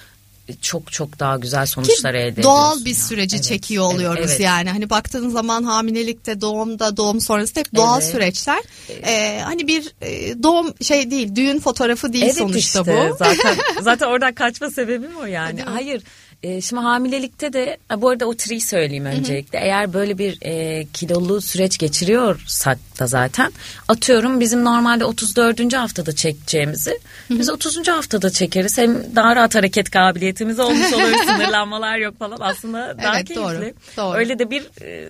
çok 0.62 0.92
çok 0.92 1.20
daha 1.20 1.38
güzel 1.38 1.66
sonuçlar 1.66 2.14
elde 2.14 2.28
ediyorsun. 2.28 2.44
doğal 2.44 2.86
bir 2.86 2.90
ya. 2.90 2.96
süreci 2.96 3.36
Evet, 3.36 3.46
çekiyor 3.46 3.84
oluyoruz 3.86 4.26
evet. 4.30 4.40
yani. 4.40 4.70
Hani 4.70 4.90
baktığın 4.90 5.30
zaman 5.30 5.64
hamilelikte, 5.64 6.42
doğumda, 6.42 6.98
doğum 6.98 7.22
sonrası 7.22 7.60
hep 7.60 7.76
doğal 7.76 8.02
Evet. 8.02 8.12
süreçler. 8.12 8.60
Ee, 9.04 9.42
hani 9.44 9.68
bir 9.68 9.94
e, 10.02 10.44
doğum 10.44 10.74
şey 10.84 11.12
değil, 11.12 11.36
düğün 11.36 11.60
fotoğrafı 11.60 12.14
değil 12.14 12.24
Evet 12.26 12.38
sonuçta 12.38 12.82
işte 12.82 13.10
bu. 13.12 13.16
zaten 13.18 13.58
zaten 13.82 14.08
oradan 14.08 14.34
kaçma 14.34 14.70
sebebim 14.70 15.16
o 15.22 15.26
yani. 15.26 15.62
Hayır. 15.62 16.02
E, 16.44 16.62
şimdi 16.62 16.82
hamilelikte 16.82 17.54
de 17.54 17.78
bu 17.98 18.10
arada 18.10 18.26
o 18.26 18.36
triyi 18.36 18.62
söyleyeyim 18.62 19.06
öncelikle. 19.06 19.60
Eğer 19.60 19.94
böyle 19.94 20.18
bir 20.18 20.38
e, 20.42 20.86
kilolu 20.94 21.42
süreç 21.42 21.78
geçiriyorsak 21.78 22.78
da 23.00 23.08
zaten 23.08 23.52
atıyorum 23.88 24.40
bizim 24.40 24.66
normalde 24.66 25.06
34. 25.06 25.74
haftada 25.74 26.16
çekeceğimizi 26.16 27.00
biz 27.30 27.50
30. 27.50 27.88
haftada 27.88 28.30
çekeriz. 28.30 28.78
Hem 28.78 29.16
daha 29.16 29.36
rahat 29.36 29.56
hareket 29.56 29.90
kabiliyetimiz 29.90 30.60
olmuş 30.60 30.94
olur. 30.94 31.14
sınırlanmalar 31.26 31.98
yok 31.98 32.20
falan 32.20 32.38
aslında 32.40 32.98
daha 33.04 33.16
Evet, 33.18 33.28
keyifli. 33.28 33.44
doğru, 33.44 33.74
doğru. 33.98 34.18
Öyle 34.18 34.40
de 34.40 34.50
bir 34.50 34.64
e, 34.82 35.10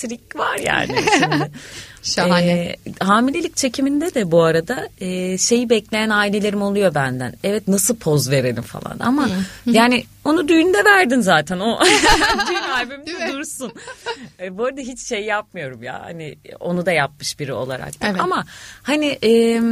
trik 0.00 0.36
var 0.36 0.56
yani 0.56 0.96
şimdi. 1.18 1.50
Şahane. 2.02 2.52
Ee, 2.52 2.76
hamilelik 3.00 3.56
çekiminde 3.56 4.14
de 4.14 4.30
bu 4.30 4.42
arada 4.42 4.88
e, 5.00 5.38
şeyi 5.38 5.70
bekleyen 5.70 6.10
ailelerim 6.10 6.62
oluyor 6.62 6.94
benden. 6.94 7.34
Evet 7.44 7.68
nasıl 7.68 7.96
poz 7.96 8.30
verelim 8.30 8.62
falan 8.62 8.96
ama 9.00 9.28
yani 9.66 10.04
onu 10.24 10.48
düğünde 10.48 10.84
verdin 10.84 11.20
zaten 11.20 11.60
o 11.60 11.80
düğün 12.48 12.70
albümünde 12.70 13.32
dursun. 13.32 13.72
E, 14.40 14.58
bu 14.58 14.64
arada 14.64 14.80
hiç 14.80 15.00
şey 15.08 15.24
yapmıyorum 15.24 15.82
ya 15.82 16.00
hani 16.04 16.38
onu 16.60 16.86
da 16.86 16.92
yapmış 16.92 17.38
biri 17.38 17.52
olarak. 17.52 18.00
da. 18.00 18.06
Evet. 18.08 18.20
Ama 18.20 18.44
hani 18.82 19.18
e, 19.24 19.62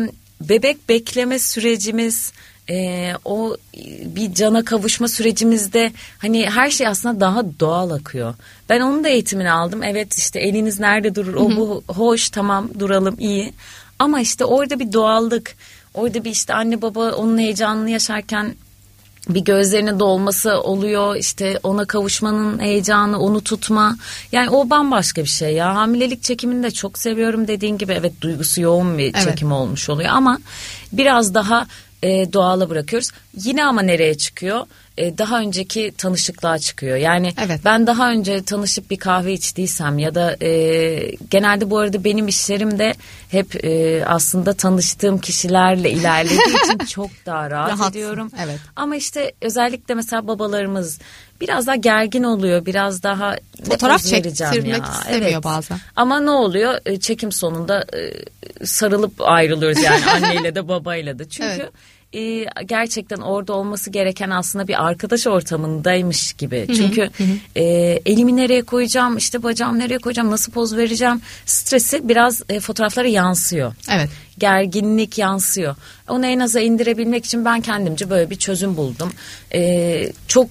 bebek 0.41 0.89
bekleme 0.89 1.39
sürecimiz 1.39 2.33
e, 2.71 3.13
o 3.25 3.57
bir 4.05 4.35
cana 4.35 4.65
kavuşma 4.65 5.09
sürecimizde 5.09 5.93
hani 6.19 6.51
her 6.51 6.71
şey 6.71 6.87
aslında 6.87 7.21
daha 7.21 7.43
doğal 7.61 7.91
akıyor. 7.91 8.35
Ben 8.69 8.81
onun 8.81 9.05
da 9.05 9.09
eğitimini 9.09 9.51
aldım. 9.51 9.83
Evet 9.83 10.19
işte 10.19 10.41
eliniz 10.41 10.81
nerede 10.81 11.15
durur 11.15 11.35
o 11.35 11.57
bu 11.57 11.83
hoş 11.89 12.31
tamam 12.31 12.69
duralım 12.79 13.17
iyi. 13.19 13.53
Ama 13.99 14.21
işte 14.21 14.45
orada 14.45 14.79
bir 14.79 14.93
doğallık 14.93 15.55
orada 15.95 16.25
bir 16.25 16.31
işte 16.31 16.55
anne 16.55 16.83
baba 16.83 17.13
onun 17.13 17.39
heyecanını 17.39 17.91
yaşarken 17.91 18.55
bir 19.29 19.41
gözlerine 19.41 19.99
dolması 19.99 20.61
oluyor 20.61 21.17
işte 21.17 21.61
ona 21.63 21.85
kavuşmanın 21.85 22.59
heyecanı 22.59 23.19
onu 23.19 23.41
tutma 23.41 23.97
yani 24.33 24.51
o 24.51 24.71
bambaşka 24.71 25.23
bir 25.23 25.29
şey 25.29 25.55
ya 25.55 25.75
hamilelik 25.75 26.23
çekimini 26.23 26.63
de 26.63 26.71
çok 26.71 26.99
seviyorum 26.99 27.49
dediğin 27.49 27.79
gibi 27.79 27.93
evet 27.93 28.13
duygusu 28.21 28.61
yoğun 28.61 28.99
bir 28.99 29.15
Evet. 29.15 29.25
çekim 29.25 29.53
olmuş 29.53 29.89
oluyor 29.89 30.11
ama 30.13 30.39
biraz 30.93 31.35
daha 31.35 31.67
e, 32.03 32.33
doğala 32.33 32.71
bırakıyoruz 32.71 33.11
yine 33.45 33.65
ama 33.65 33.83
nereye 33.83 34.15
çıkıyor 34.15 34.67
E, 34.99 35.19
daha 35.19 35.41
önceki 35.41 35.93
tanışıklığa 35.99 36.59
çıkıyor 36.59 36.97
yani 36.97 37.33
Evet. 37.47 37.61
ben 37.65 37.87
daha 37.87 38.11
önce 38.11 38.43
tanışıp 38.43 38.91
bir 38.91 38.97
kahve 38.97 39.33
içtiysem 39.33 39.99
ya 39.99 40.15
da 40.15 40.37
e, 40.45 40.51
genelde 41.31 41.71
bu 41.71 41.79
arada 41.79 42.05
benim 42.05 42.29
işlerim 42.29 42.79
de 42.79 42.95
hep 43.31 43.65
e, 43.65 44.05
aslında 44.07 44.55
tanıştığım 44.55 45.19
kişilerle 45.19 45.91
ilerlediği 45.91 46.57
için 46.65 46.79
çok 46.79 47.11
daha 47.27 47.51
rahat 47.51 47.69
Rahatsın, 47.71 47.91
ediyorum. 47.91 48.31
evet. 48.45 48.59
Ama 48.77 48.97
işte 48.97 49.33
özellikle 49.41 49.95
mesela 49.95 50.27
babalarımız 50.29 50.99
biraz 51.41 51.67
daha 51.67 51.77
gergin 51.77 52.23
oluyor. 52.23 52.67
Biraz 52.67 53.03
daha 53.03 53.37
Fotoğraf 53.71 54.05
çektirmek 54.05 54.41
ya. 54.79 54.91
istemiyor 55.01 55.43
bazen. 55.43 55.79
Ama 55.97 56.21
ne 56.21 56.31
oluyor? 56.31 56.79
E, 56.87 57.01
Çekim 57.01 57.33
sonunda 57.33 57.85
e, 57.97 58.13
sarılıp 58.67 59.13
ayrılıyoruz 59.21 59.83
yani 59.83 60.05
anneyle 60.11 60.55
de 60.55 60.69
babayla 60.69 61.19
da. 61.19 61.29
Çünkü 61.29 61.69
Evet. 62.15 62.47
e, 62.59 62.65
gerçekten 62.65 63.17
orada 63.17 63.53
olması 63.53 63.91
gereken 63.91 64.31
aslında 64.31 64.69
bir 64.69 64.85
arkadaş 64.87 65.27
ortamındaymış 65.27 66.33
gibi. 66.33 66.67
Çünkü 66.77 67.11
e, 67.57 67.65
elimi 68.07 68.37
nereye 68.37 68.63
koyacağım, 68.63 69.17
işte 69.17 69.43
bacağımı 69.43 69.79
nereye 69.79 69.99
koyacağım, 69.99 70.31
nasıl 70.31 70.53
poz 70.53 70.77
vereceğim 70.77 71.21
stresi 71.47 72.09
biraz 72.09 72.43
e, 72.49 72.61
fotoğraflara 72.61 73.09
yansıyor 73.09 73.73
Evet. 73.91 74.09
gerginlik 74.39 75.19
yansıyor. 75.19 75.77
Onu 76.09 76.27
en 76.27 76.39
aza 76.39 76.61
indirebilmek 76.61 77.25
için 77.25 77.45
ben 77.45 77.61
kendimce 77.61 78.11
böyle 78.11 78.31
bir 78.31 78.37
çözüm 78.37 78.77
buldum. 78.77 79.13
Ee, 79.55 80.13
çok 80.29 80.49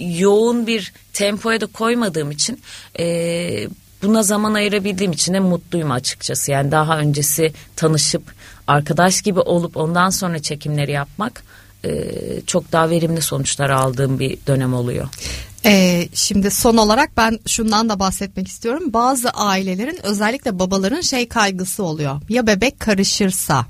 yoğun 0.00 0.66
bir 0.66 0.92
tempoya 1.12 1.60
da 1.60 1.66
koymadığım 1.66 2.30
için 2.30 2.60
e, 2.98 3.68
buna 4.02 4.22
zaman 4.22 4.54
ayırabildiğim 4.54 5.12
için 5.12 5.34
de 5.34 5.40
mutluyum 5.40 5.90
açıkçası. 5.90 6.50
Yani 6.50 6.70
daha 6.70 6.98
öncesi 6.98 7.52
tanışıp 7.76 8.22
arkadaş 8.66 9.22
gibi 9.22 9.40
olup 9.40 9.76
ondan 9.76 10.10
sonra 10.10 10.38
çekimleri 10.38 10.92
yapmak 10.92 11.44
e, 11.84 11.90
çok 12.46 12.72
daha 12.72 12.90
verimli 12.90 13.22
sonuçlar 13.22 13.70
aldığım 13.70 14.18
bir 14.18 14.38
dönem 14.46 14.74
oluyor. 14.74 15.08
Ee, 15.64 16.08
şimdi 16.14 16.50
son 16.50 16.76
olarak 16.76 17.16
ben 17.16 17.38
şundan 17.46 17.88
da 17.88 17.98
bahsetmek 17.98 18.48
istiyorum. 18.48 18.92
Bazı 18.92 19.30
ailelerin 19.30 19.98
özellikle 20.02 20.58
babaların 20.58 21.00
şey 21.00 21.28
kaygısı 21.28 21.84
oluyor. 21.84 22.20
Ya 22.28 22.46
bebek 22.46 22.80
karışırsa? 22.80 23.66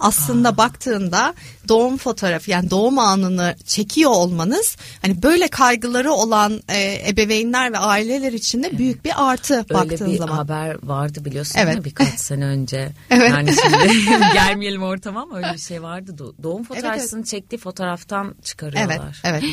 Aslında 0.00 0.56
baktığında 0.56 1.34
doğum 1.68 1.96
fotoğrafı 1.96 2.50
yani 2.50 2.70
doğum 2.70 2.98
anını 2.98 3.56
çekiyor 3.66 4.10
olmanız 4.10 4.76
hani 5.02 5.22
böyle 5.22 5.48
kaygıları 5.48 6.12
olan 6.12 6.60
e, 6.68 7.08
ebeveynler 7.08 7.72
ve 7.72 7.78
aileler 7.78 8.32
için 8.32 8.62
de 8.62 8.78
büyük 8.78 9.04
bir 9.04 9.12
artı 9.30 9.54
Öyle 9.54 9.68
baktığın 9.74 10.12
bir 10.12 10.18
zaman. 10.18 10.36
haber 10.36 10.76
vardı 10.82 11.24
biliyorsun 11.24 11.54
Evet. 11.58 11.66
değil 11.68 11.78
mi? 11.78 11.84
birkaç 11.84 12.08
sene 12.20 12.44
önce. 12.44 12.88
Evet. 13.10 13.30
Yani 13.30 13.50
şimdi 13.62 14.04
gelmeyelim 14.34 14.82
ortama 14.82 15.22
ama 15.22 15.36
öyle 15.36 15.52
bir 15.54 15.58
şey 15.58 15.82
vardı. 15.82 16.14
Do- 16.18 16.42
Doğum 16.42 16.64
fotoğrafını 16.64 17.24
çektiği 17.24 17.58
fotoğraftan 17.58 18.26
Evet, 18.26 18.44
çıkarıyorlar. 18.44 19.20
evet. 19.24 19.44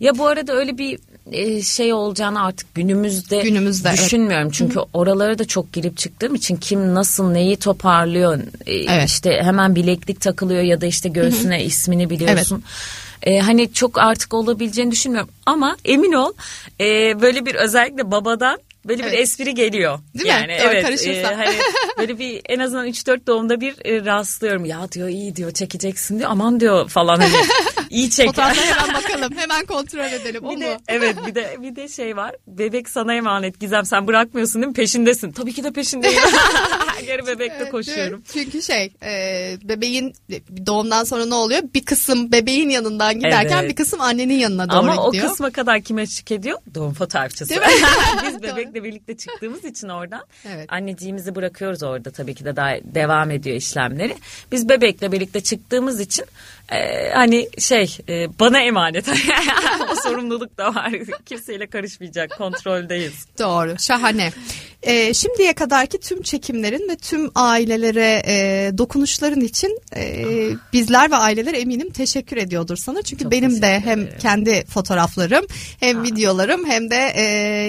ya 0.00 0.18
bu 0.18 0.26
arada 0.26 0.52
öyle 0.52 0.78
bir 0.78 0.98
e, 1.32 1.62
şey 1.62 1.92
olacağını 1.92 2.44
artık 2.44 2.74
günümüzde, 2.74 3.42
Günümüzde, 3.42 3.88
evet. 3.88 3.98
düşünmüyorum. 3.98 4.50
Çünkü 4.50 4.78
oralara 4.92 5.38
da 5.38 5.44
çok 5.44 5.72
girip 5.72 5.96
çıktığım 5.98 6.34
için 6.34 6.56
kim 6.56 6.94
nasıl 6.94 7.30
neyi 7.30 7.56
toparlıyor. 7.56 8.38
e, 8.66 8.74
Evet. 8.74 9.08
işte 9.08 9.40
hemen 9.42 9.74
bileklik 9.74 10.20
takılıyor 10.20 10.62
ya 10.62 10.80
da 10.80 10.86
işte 10.86 11.08
göğsüne 11.08 11.64
ismini 11.64 12.10
biliyorsun. 12.10 12.62
E, 13.22 13.38
hani 13.38 13.72
çok 13.72 13.98
artık 13.98 14.34
olabileceğini 14.34 14.90
düşünmüyorum 14.90 15.30
ama 15.46 15.76
emin 15.84 16.12
ol 16.12 16.32
e, 16.80 16.84
böyle 17.20 17.46
bir 17.46 17.54
özellikle 17.54 18.10
babadan 18.10 18.58
böyle 18.86 19.02
bir 19.02 19.08
Evet. 19.08 19.18
espri 19.20 19.54
geliyor. 19.54 19.98
Değil 20.14 20.24
mi? 20.26 20.30
yani 20.30 20.58
Doğru, 20.62 20.68
evet 20.70 20.84
karışırsa. 20.84 21.10
e, 21.32 21.34
hani 21.34 21.56
böyle 21.98 22.18
bir 22.18 22.40
en 22.48 22.58
azından 22.58 22.86
3-4 22.88 23.26
doğumda 23.26 23.60
bir 23.60 23.74
e, 23.86 24.04
rastlıyorum. 24.04 24.64
Ya 24.64 24.92
diyor 24.92 25.08
iyi 25.08 25.36
diyor 25.36 25.50
çekeceksin 25.50 26.18
diyor 26.18 26.30
aman 26.30 26.60
diyor 26.60 26.88
falan 26.88 27.16
hani 27.20 27.32
İyi 27.90 28.10
çek. 28.10 28.26
Fotoğraflara 28.26 28.66
hemen 28.66 28.94
bakalım. 28.94 29.32
Hemen 29.36 29.66
kontrol 29.66 30.12
edelim. 30.12 30.44
O 30.44 30.50
Bir 30.50 30.56
mu? 30.56 30.62
de, 30.62 30.78
evet 30.88 31.16
bir 31.26 31.34
de 31.34 31.56
bir 31.62 31.76
de 31.76 31.88
şey 31.88 32.16
var. 32.16 32.34
Bebek 32.46 32.88
sana 32.88 33.14
emanet 33.14 33.60
Gizem 33.60 33.84
sen 33.86 34.06
bırakmıyorsun 34.06 34.62
değil 34.62 34.68
mi? 34.68 34.74
Peşindesin. 34.74 35.32
Tabii 35.32 35.52
ki 35.52 35.64
de 35.64 35.72
peşindeyim. 35.72 36.18
Her 36.96 37.04
yere 37.04 37.26
bebekle 37.26 37.56
Evet, 37.60 37.70
koşuyorum. 37.70 38.22
Çünkü 38.32 38.62
şey 38.62 38.92
e, 39.02 39.56
bebeğin 39.62 40.14
doğumdan 40.66 41.04
sonra 41.04 41.26
ne 41.26 41.34
oluyor? 41.34 41.62
Bir 41.74 41.84
kısım 41.84 42.32
bebeğin 42.32 42.68
yanından 42.70 43.14
giderken 43.14 43.58
Evet. 43.58 43.70
bir 43.70 43.76
kısım 43.76 44.00
annenin 44.00 44.34
yanına 44.34 44.70
doğru 44.70 44.78
Ama 44.78 45.06
gidiyor. 45.06 45.24
o 45.24 45.28
kısma 45.28 45.50
kadar 45.50 45.80
kime 45.80 46.02
eşlik 46.02 46.30
ediyor? 46.32 46.58
Doğum 46.74 46.94
fotoğrafçısı. 46.94 47.48
Değil 47.48 47.60
mi? 47.60 47.66
Biz 48.26 48.42
bebekle 48.42 48.84
birlikte 48.84 49.16
çıktığımız 49.16 49.64
için 49.64 49.88
oradan 49.88 50.20
Evet. 50.54 50.72
anneciğimizi 50.72 51.34
bırakıyoruz 51.34 51.82
orada 51.82 52.10
tabii 52.10 52.34
ki 52.34 52.44
de 52.44 52.56
daha 52.56 52.70
devam 52.84 53.30
ediyor 53.30 53.56
işlemleri. 53.56 54.16
Biz 54.52 54.68
bebekle 54.68 55.12
birlikte 55.12 55.40
çıktığımız 55.40 56.00
için 56.00 56.24
e, 56.72 57.10
hani 57.14 57.48
şey 57.58 57.96
e, 58.08 58.38
bana 58.40 58.60
emanet. 58.60 59.08
o 59.92 59.94
sorumluluk 60.08 60.58
da 60.58 60.74
var. 60.74 60.92
Kimseyle 61.26 61.66
karışmayacak 61.66 62.38
kontroldeyiz. 62.38 63.26
Doğru, 63.38 63.74
şahane. 63.78 64.30
Ee, 64.82 65.14
şimdiye 65.14 65.52
kadarki 65.52 66.00
tüm 66.00 66.22
çekimlerin 66.22 66.88
ve 66.88 66.96
tüm 66.96 67.30
ailelere 67.34 68.22
e, 68.26 68.70
dokunuşların 68.78 69.40
için 69.40 69.78
e, 69.96 70.24
bizler 70.72 71.10
ve 71.10 71.16
aileler 71.16 71.54
eminim 71.54 71.90
teşekkür 71.90 72.36
ediyordur 72.36 72.76
sana. 72.76 73.02
Çünkü 73.02 73.22
Çok 73.22 73.32
benim 73.32 73.50
de 73.56 73.60
teşekkür 73.60 73.86
hem 73.90 74.00
ederim. 74.00 74.18
kendi 74.18 74.64
fotoğraflarım 74.66 75.46
hem 75.80 76.02
videolarım 76.02 76.66
hem 76.66 76.90
de 76.90 77.12
e, 77.14 77.22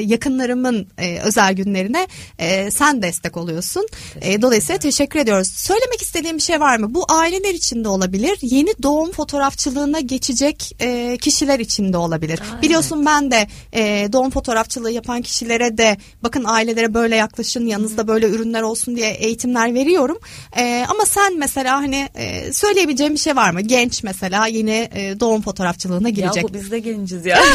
yakınlarımın 0.06 0.88
e, 0.98 1.20
özel 1.20 1.54
günlerine 1.54 2.08
e, 2.40 2.72
sen 2.72 3.02
destek 3.02 3.38
oluyorsun. 3.38 3.88
E, 4.22 4.42
dolayısıyla 4.42 4.80
teşekkür 4.80 5.20
ediyoruz. 5.20 5.48
Söylemek 5.48 6.02
istediğim 6.02 6.38
bir 6.38 6.42
şey 6.42 6.60
var 6.60 6.78
mı? 6.78 6.94
Bu 6.94 7.06
aileler 7.10 7.54
için 7.54 7.84
de 7.84 7.88
olabilir. 7.88 8.38
Yeni 8.42 8.74
doğum 8.88 9.12
fotoğrafçılığına 9.12 10.00
geçecek 10.00 10.76
e, 10.80 11.18
kişiler 11.22 11.60
için 11.60 11.94
de 11.94 11.98
olabilir. 11.98 12.40
Aynen. 12.44 12.62
Biliyorsun 12.62 13.06
ben 13.06 13.32
de 13.32 13.48
e, 13.74 14.10
doğum 14.14 14.30
fotoğrafçılığı 14.30 14.92
yapan 14.92 15.22
kişilere 15.22 15.78
de 15.78 15.98
bakın 16.24 16.44
ailelere 16.48 16.94
böyle 16.94 17.16
yaklaşın 17.16 17.66
yanınızda 17.66 18.08
böyle 18.08 18.30
ürünler 18.30 18.62
olsun 18.62 18.96
diye 18.96 19.10
eğitimler 19.14 19.74
veriyorum. 19.74 20.18
E, 20.58 20.86
ama 20.90 21.06
sen 21.06 21.38
mesela 21.38 21.76
hani 21.78 22.10
e, 22.16 22.54
söyleyebileceğin 22.54 23.14
bir 23.14 23.20
şey 23.20 23.36
var 23.36 23.52
mı? 23.52 23.62
Genç 23.62 24.04
mesela 24.04 24.48
yeni 24.48 24.90
e, 24.94 25.20
doğum 25.20 25.42
fotoğrafçılığına 25.42 26.10
girecek. 26.10 26.44
Ya 26.44 26.50
bu 26.50 26.54
biz 26.54 26.72
de 26.72 26.80
genciz 26.80 27.26
ya. 27.26 27.44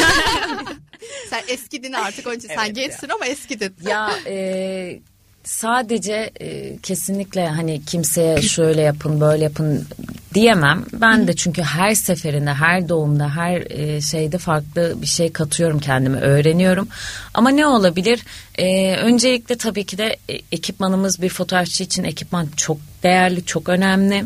Sen 1.29 1.41
eskidin 1.47 1.93
artık 1.93 2.27
onun 2.27 2.35
için 2.35 2.47
sen 2.47 2.65
Evet 2.65 2.75
gençsin 2.75 3.09
ama 3.09 3.25
eskidin. 3.25 3.75
ya 3.87 4.11
e, 4.27 4.99
sadece 5.43 6.31
e, 6.41 6.77
kesinlikle 6.77 7.47
hani 7.47 7.85
kimseye 7.85 8.41
şöyle 8.41 8.81
yapın 8.81 9.21
böyle 9.21 9.43
yapın 9.43 9.87
diyemem. 10.33 10.85
Ben 10.93 11.27
de 11.27 11.35
çünkü 11.35 11.61
her 11.61 11.95
seferinde 11.95 12.53
her 12.53 12.89
doğumda 12.89 13.35
her 13.35 13.71
e, 13.71 14.01
şeyde 14.01 14.37
farklı 14.37 15.01
bir 15.01 15.07
şey 15.07 15.31
katıyorum 15.31 15.79
kendime 15.79 16.19
öğreniyorum. 16.19 16.87
Ama 17.33 17.49
ne 17.49 17.67
olabilir? 17.67 18.23
E, 18.57 18.95
öncelikle 18.95 19.57
tabii 19.57 19.85
ki 19.85 19.97
de 19.97 20.17
e, 20.29 20.33
ekipmanımız 20.51 21.21
bir 21.21 21.29
fotoğrafçı 21.29 21.83
için 21.83 22.03
ekipman 22.03 22.47
çok 22.57 22.77
değerli 23.03 23.45
çok 23.45 23.69
önemli. 23.69 24.25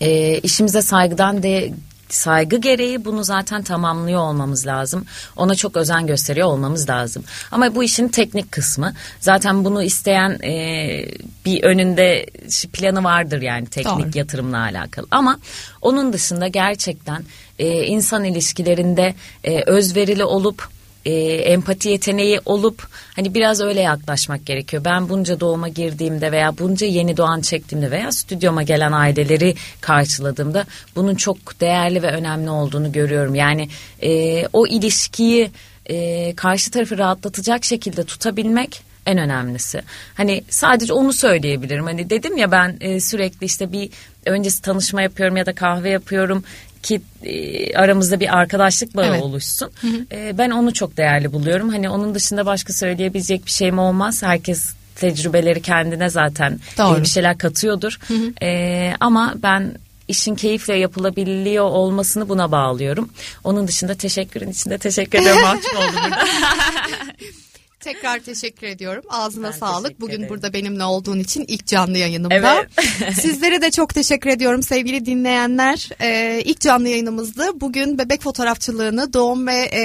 E, 0.00 0.38
işimize 0.38 0.82
saygıdan 0.82 1.42
de 1.42 1.72
saygı 2.10 2.56
gereği 2.56 3.04
bunu 3.04 3.24
zaten 3.24 3.62
tamamlıyor 3.62 4.20
olmamız 4.20 4.66
lazım. 4.66 5.04
Ona 5.36 5.54
çok 5.54 5.76
özen 5.76 6.06
gösteriyor 6.06 6.48
olmamız 6.48 6.88
lazım. 6.88 7.24
Ama 7.50 7.74
bu 7.74 7.84
işin 7.84 8.08
teknik 8.08 8.52
kısmı. 8.52 8.94
Zaten 9.20 9.64
bunu 9.64 9.82
isteyen 9.82 10.30
e, 10.30 11.06
bir 11.44 11.62
önünde 11.62 12.26
planı 12.72 13.04
vardır 13.04 13.42
yani 13.42 13.66
teknik 13.66 14.06
Doğru. 14.06 14.18
yatırımla 14.18 14.58
alakalı. 14.58 15.06
Ama 15.10 15.38
onun 15.82 16.12
dışında 16.12 16.48
gerçekten 16.48 17.24
e, 17.58 17.84
insan 17.84 18.24
ilişkilerinde 18.24 19.14
e, 19.44 19.62
özverili 19.66 20.24
olup 20.24 20.68
e, 21.04 21.12
empati 21.34 21.88
yeteneği 21.88 22.40
olup 22.44 22.88
hani 23.16 23.34
biraz 23.34 23.60
öyle 23.60 23.80
yaklaşmak 23.80 24.46
gerekiyor. 24.46 24.84
Ben 24.84 25.08
bunca 25.08 25.40
doğuma 25.40 25.68
girdiğimde 25.68 26.32
veya 26.32 26.58
bunca 26.58 26.86
yeni 26.86 27.16
doğan 27.16 27.40
çektiğimde 27.40 27.90
veya 27.90 28.12
stüdyoma 28.12 28.62
gelen 28.62 28.92
aileleri 28.92 29.54
karşıladığımda 29.80 30.64
bunun 30.96 31.14
çok 31.14 31.60
değerli 31.60 32.02
ve 32.02 32.10
önemli 32.10 32.50
olduğunu 32.50 32.92
görüyorum. 32.92 33.34
Yani 33.34 33.68
e, 34.02 34.46
o 34.52 34.66
ilişkiyi 34.66 35.50
e, 35.86 36.34
karşı 36.34 36.70
tarafı 36.70 36.98
rahatlatacak 36.98 37.64
şekilde 37.64 38.04
tutabilmek 38.04 38.82
en 39.06 39.18
önemlisi. 39.18 39.82
Hani 40.14 40.44
sadece 40.48 40.92
onu 40.92 41.12
söyleyebilirim. 41.12 41.84
Hani 41.84 42.10
dedim 42.10 42.36
ya 42.36 42.52
ben 42.52 42.76
e, 42.80 43.00
sürekli 43.00 43.44
işte 43.44 43.72
bir 43.72 43.90
öncesi 44.26 44.62
tanışma 44.62 45.02
yapıyorum 45.02 45.36
ya 45.36 45.46
da 45.46 45.54
kahve 45.54 45.90
yapıyorum 45.90 46.44
ki 46.82 47.00
e, 47.24 47.74
aramızda 47.76 48.20
bir 48.20 48.36
arkadaşlık 48.38 48.96
bağı 48.96 49.06
Evet. 49.06 49.22
oluşsun. 49.22 49.70
E, 50.12 50.38
ben 50.38 50.50
onu 50.50 50.72
çok 50.72 50.96
değerli 50.96 51.32
buluyorum. 51.32 51.68
Hani 51.68 51.90
onun 51.90 52.14
dışında 52.14 52.46
başka 52.46 52.72
söyleyebilecek 52.72 53.46
bir 53.46 53.50
şeyim 53.50 53.78
olmaz. 53.78 54.22
Herkes 54.22 54.74
tecrübeleri 54.96 55.62
kendine 55.62 56.10
zaten 56.10 56.60
Doğru. 56.78 57.02
bir 57.02 57.08
şeyler 57.08 57.38
katıyordur. 57.38 57.98
E, 58.42 58.92
ama 59.00 59.34
ben 59.42 59.74
işin 60.08 60.34
keyifle 60.34 60.74
yapılabiliyor 60.76 61.64
olmasını 61.64 62.28
buna 62.28 62.52
bağlıyorum. 62.52 63.08
Onun 63.44 63.68
dışında 63.68 63.94
teşekkürün 63.94 64.50
içinde 64.50 64.78
teşekkür 64.78 65.18
ederim. 65.18 65.40
Mahcup 65.42 65.76
oldum 65.76 66.00
burada. 66.04 66.24
Tekrar 67.80 68.18
teşekkür 68.18 68.66
ediyorum. 68.66 69.02
Ağzına 69.08 69.46
Ben 69.46 69.52
sağlık. 69.52 70.00
Bugün 70.00 70.14
ederim. 70.14 70.28
burada 70.28 70.52
benimle 70.52 70.84
olduğun 70.84 71.18
için 71.18 71.44
ilk 71.48 71.66
canlı 71.66 71.98
yayınımda. 71.98 72.34
Evet. 72.34 73.14
Sizlere 73.20 73.62
de 73.62 73.70
çok 73.70 73.94
teşekkür 73.94 74.30
ediyorum 74.30 74.62
sevgili 74.62 75.06
dinleyenler. 75.06 75.88
Ee, 76.00 76.42
ilk 76.44 76.60
canlı 76.60 76.88
yayınımızdı. 76.88 77.60
Bugün 77.60 77.98
bebek 77.98 78.22
fotoğrafçılığını, 78.22 79.12
doğum 79.12 79.46
ve 79.46 79.68
e, 79.72 79.80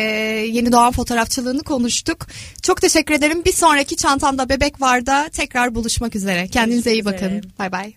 yeni 0.47 0.71
doğan 0.71 0.91
fotoğrafçılığını 0.91 1.63
konuştuk. 1.63 2.27
Çok 2.62 2.81
teşekkür 2.81 3.13
ederim. 3.13 3.45
Bir 3.45 3.53
sonraki 3.53 3.95
çantamda 3.95 4.49
bebek 4.49 4.81
var 4.81 5.05
da 5.05 5.29
tekrar 5.34 5.75
buluşmak 5.75 6.15
üzere. 6.15 6.47
Kendinize 6.47 6.93
iyi 6.93 7.05
bakın. 7.05 7.43
Bay 7.60 7.71
bay. 7.71 7.93